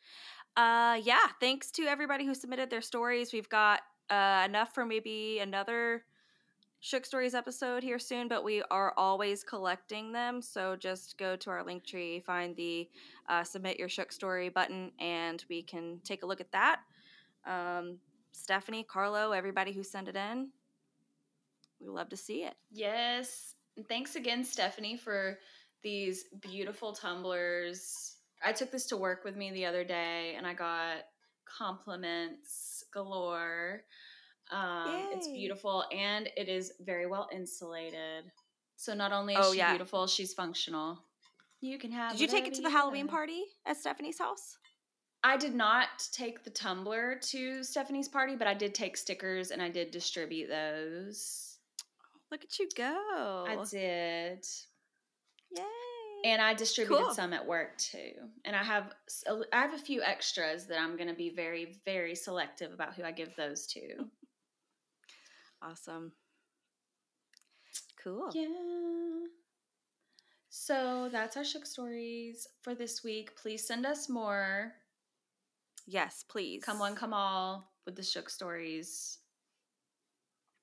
Uh, 0.56 1.00
yeah, 1.02 1.28
thanks 1.40 1.70
to 1.72 1.84
everybody 1.84 2.26
who 2.26 2.34
submitted 2.34 2.70
their 2.70 2.82
stories. 2.82 3.32
We've 3.32 3.48
got 3.48 3.80
uh, 4.10 4.42
enough 4.44 4.74
for 4.74 4.84
maybe 4.84 5.38
another 5.40 6.04
Shook 6.80 7.06
Stories 7.06 7.34
episode 7.34 7.82
here 7.82 8.00
soon, 8.00 8.26
but 8.26 8.42
we 8.42 8.62
are 8.70 8.92
always 8.96 9.44
collecting 9.44 10.12
them. 10.12 10.42
So 10.42 10.74
just 10.74 11.16
go 11.16 11.36
to 11.36 11.50
our 11.50 11.64
link 11.64 11.86
tree, 11.86 12.20
find 12.20 12.56
the 12.56 12.88
uh, 13.28 13.44
submit 13.44 13.78
your 13.78 13.88
Shook 13.88 14.10
Story 14.12 14.48
button, 14.48 14.90
and 14.98 15.44
we 15.48 15.62
can 15.62 16.00
take 16.04 16.24
a 16.24 16.26
look 16.26 16.40
at 16.40 16.50
that. 16.50 16.80
Um, 17.46 17.98
Stephanie, 18.32 18.84
Carlo, 18.84 19.30
everybody 19.30 19.72
who 19.72 19.84
sent 19.84 20.08
it 20.08 20.16
in, 20.16 20.48
we 21.80 21.88
love 21.88 22.08
to 22.08 22.16
see 22.16 22.42
it. 22.42 22.54
Yes. 22.72 23.54
Thanks 23.88 24.16
again, 24.16 24.44
Stephanie, 24.44 24.96
for 24.96 25.38
these 25.82 26.24
beautiful 26.40 26.92
tumblers 26.92 28.11
I 28.44 28.52
took 28.52 28.70
this 28.70 28.86
to 28.86 28.96
work 28.96 29.24
with 29.24 29.36
me 29.36 29.50
the 29.52 29.66
other 29.66 29.84
day 29.84 30.34
and 30.36 30.46
I 30.46 30.54
got 30.54 30.98
compliments 31.44 32.84
galore. 32.92 33.82
Um, 34.50 35.08
it's 35.12 35.28
beautiful 35.28 35.84
and 35.92 36.28
it 36.36 36.48
is 36.48 36.72
very 36.80 37.06
well 37.06 37.28
insulated. 37.32 38.24
So 38.76 38.94
not 38.94 39.12
only 39.12 39.34
is 39.34 39.40
oh, 39.42 39.52
she 39.52 39.58
yeah. 39.58 39.70
beautiful, 39.70 40.06
she's 40.06 40.34
functional. 40.34 40.98
You 41.60 41.78
can 41.78 41.92
have. 41.92 42.12
Did 42.12 42.20
you 42.20 42.26
take 42.26 42.46
it 42.48 42.54
to 42.54 42.62
the 42.62 42.70
Halloween 42.70 43.06
party 43.06 43.44
at 43.64 43.76
Stephanie's 43.76 44.18
house? 44.18 44.56
I 45.24 45.36
did 45.36 45.54
not 45.54 45.86
take 46.10 46.42
the 46.42 46.50
tumbler 46.50 47.14
to 47.28 47.62
Stephanie's 47.62 48.08
party, 48.08 48.34
but 48.34 48.48
I 48.48 48.54
did 48.54 48.74
take 48.74 48.96
stickers 48.96 49.52
and 49.52 49.62
I 49.62 49.68
did 49.68 49.92
distribute 49.92 50.48
those. 50.48 51.58
Look 52.32 52.42
at 52.42 52.58
you 52.58 52.68
go! 52.76 53.44
I 53.46 53.64
did. 53.70 54.44
And 56.24 56.40
I 56.40 56.54
distributed 56.54 57.04
cool. 57.04 57.14
some 57.14 57.32
at 57.32 57.46
work 57.46 57.76
too. 57.78 58.12
And 58.44 58.54
I 58.54 58.62
have 58.62 58.94
I 59.52 59.60
have 59.60 59.74
a 59.74 59.78
few 59.78 60.02
extras 60.02 60.66
that 60.66 60.78
I'm 60.78 60.96
going 60.96 61.08
to 61.08 61.14
be 61.14 61.30
very 61.30 61.76
very 61.84 62.14
selective 62.14 62.72
about 62.72 62.94
who 62.94 63.02
I 63.02 63.12
give 63.12 63.34
those 63.36 63.66
to. 63.68 63.80
awesome. 65.62 66.12
Cool. 68.02 68.30
Yeah. 68.34 68.46
So 70.50 71.08
that's 71.10 71.36
our 71.36 71.44
shook 71.44 71.66
stories 71.66 72.46
for 72.62 72.74
this 72.74 73.02
week. 73.02 73.34
Please 73.36 73.66
send 73.66 73.86
us 73.86 74.08
more. 74.08 74.72
Yes, 75.86 76.24
please. 76.28 76.62
Come 76.62 76.78
one, 76.78 76.94
come 76.94 77.14
all 77.14 77.72
with 77.86 77.96
the 77.96 78.02
shook 78.02 78.28
stories. 78.28 79.18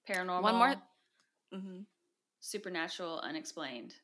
Paranormal. 0.07 0.41
One 0.41 0.55
more. 0.55 0.75
Mm-hmm. 1.53 1.79
Supernatural, 2.39 3.19
unexplained. 3.21 3.95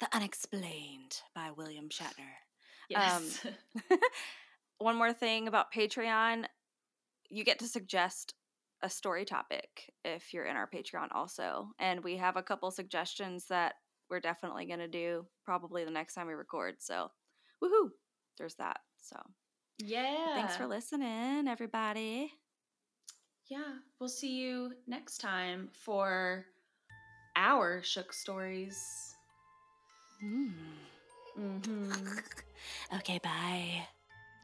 The 0.00 0.08
Unexplained 0.12 1.20
by 1.34 1.50
William 1.56 1.88
Shatner. 1.88 2.34
Yes. 2.88 3.44
Um, 3.90 3.98
one 4.78 4.96
more 4.96 5.12
thing 5.12 5.48
about 5.48 5.72
Patreon 5.72 6.46
you 7.30 7.44
get 7.44 7.58
to 7.58 7.66
suggest 7.66 8.34
a 8.82 8.88
story 8.88 9.24
topic 9.24 9.92
if 10.04 10.32
you're 10.32 10.46
in 10.46 10.56
our 10.56 10.68
Patreon 10.68 11.08
also. 11.12 11.68
And 11.78 12.02
we 12.02 12.16
have 12.16 12.36
a 12.36 12.42
couple 12.42 12.70
suggestions 12.70 13.46
that 13.48 13.74
we're 14.08 14.20
definitely 14.20 14.66
going 14.66 14.78
to 14.78 14.88
do 14.88 15.26
probably 15.44 15.84
the 15.84 15.90
next 15.90 16.14
time 16.14 16.26
we 16.26 16.34
record. 16.34 16.76
So, 16.78 17.10
woohoo, 17.62 17.90
there's 18.38 18.54
that. 18.54 18.78
So, 19.02 19.16
yeah. 19.78 20.26
But 20.28 20.34
thanks 20.34 20.56
for 20.56 20.66
listening, 20.66 21.48
everybody. 21.48 22.32
Yeah, 23.48 23.74
we'll 23.98 24.08
see 24.08 24.36
you 24.38 24.72
next 24.86 25.18
time 25.18 25.70
for 25.72 26.46
our 27.36 27.82
Shook 27.82 28.12
Stories. 28.12 29.07
Mm. 30.24 30.52
Mm-hmm. 31.38 32.18
okay, 32.96 33.20
bye. 33.22 33.86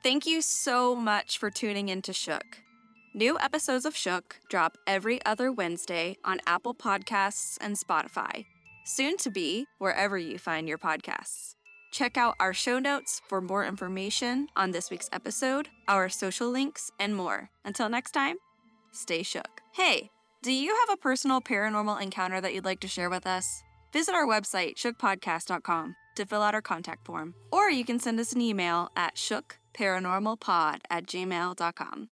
Thank 0.02 0.26
you 0.26 0.42
so 0.42 0.94
much 0.94 1.38
for 1.38 1.50
tuning 1.50 1.88
in 1.88 2.02
to 2.02 2.12
Shook. 2.12 2.60
New 3.14 3.38
episodes 3.38 3.84
of 3.84 3.96
Shook 3.96 4.38
drop 4.48 4.76
every 4.86 5.24
other 5.24 5.50
Wednesday 5.50 6.16
on 6.24 6.40
Apple 6.46 6.74
Podcasts 6.74 7.56
and 7.60 7.76
Spotify, 7.76 8.44
soon 8.84 9.16
to 9.18 9.30
be 9.30 9.66
wherever 9.78 10.18
you 10.18 10.38
find 10.38 10.68
your 10.68 10.78
podcasts. 10.78 11.54
Check 11.90 12.16
out 12.16 12.34
our 12.40 12.52
show 12.52 12.78
notes 12.78 13.22
for 13.28 13.40
more 13.40 13.64
information 13.64 14.48
on 14.56 14.72
this 14.72 14.90
week's 14.90 15.08
episode, 15.12 15.68
our 15.88 16.08
social 16.08 16.50
links, 16.50 16.90
and 16.98 17.14
more. 17.16 17.50
Until 17.64 17.88
next 17.88 18.10
time, 18.10 18.36
stay 18.92 19.22
shook. 19.22 19.62
Hey, 19.72 20.10
do 20.42 20.52
you 20.52 20.76
have 20.80 20.92
a 20.92 21.00
personal 21.00 21.40
paranormal 21.40 22.02
encounter 22.02 22.40
that 22.40 22.52
you'd 22.52 22.64
like 22.64 22.80
to 22.80 22.88
share 22.88 23.08
with 23.08 23.26
us? 23.26 23.63
Visit 23.94 24.16
our 24.16 24.26
website, 24.26 24.74
shookpodcast.com, 24.74 25.94
to 26.16 26.26
fill 26.26 26.42
out 26.42 26.52
our 26.52 26.60
contact 26.60 27.06
form. 27.06 27.32
Or 27.52 27.70
you 27.70 27.84
can 27.84 28.00
send 28.00 28.18
us 28.18 28.32
an 28.32 28.40
email 28.40 28.90
at 28.96 29.14
shookparanormalpod 29.14 30.80
at 30.90 31.06
gmail.com. 31.06 32.08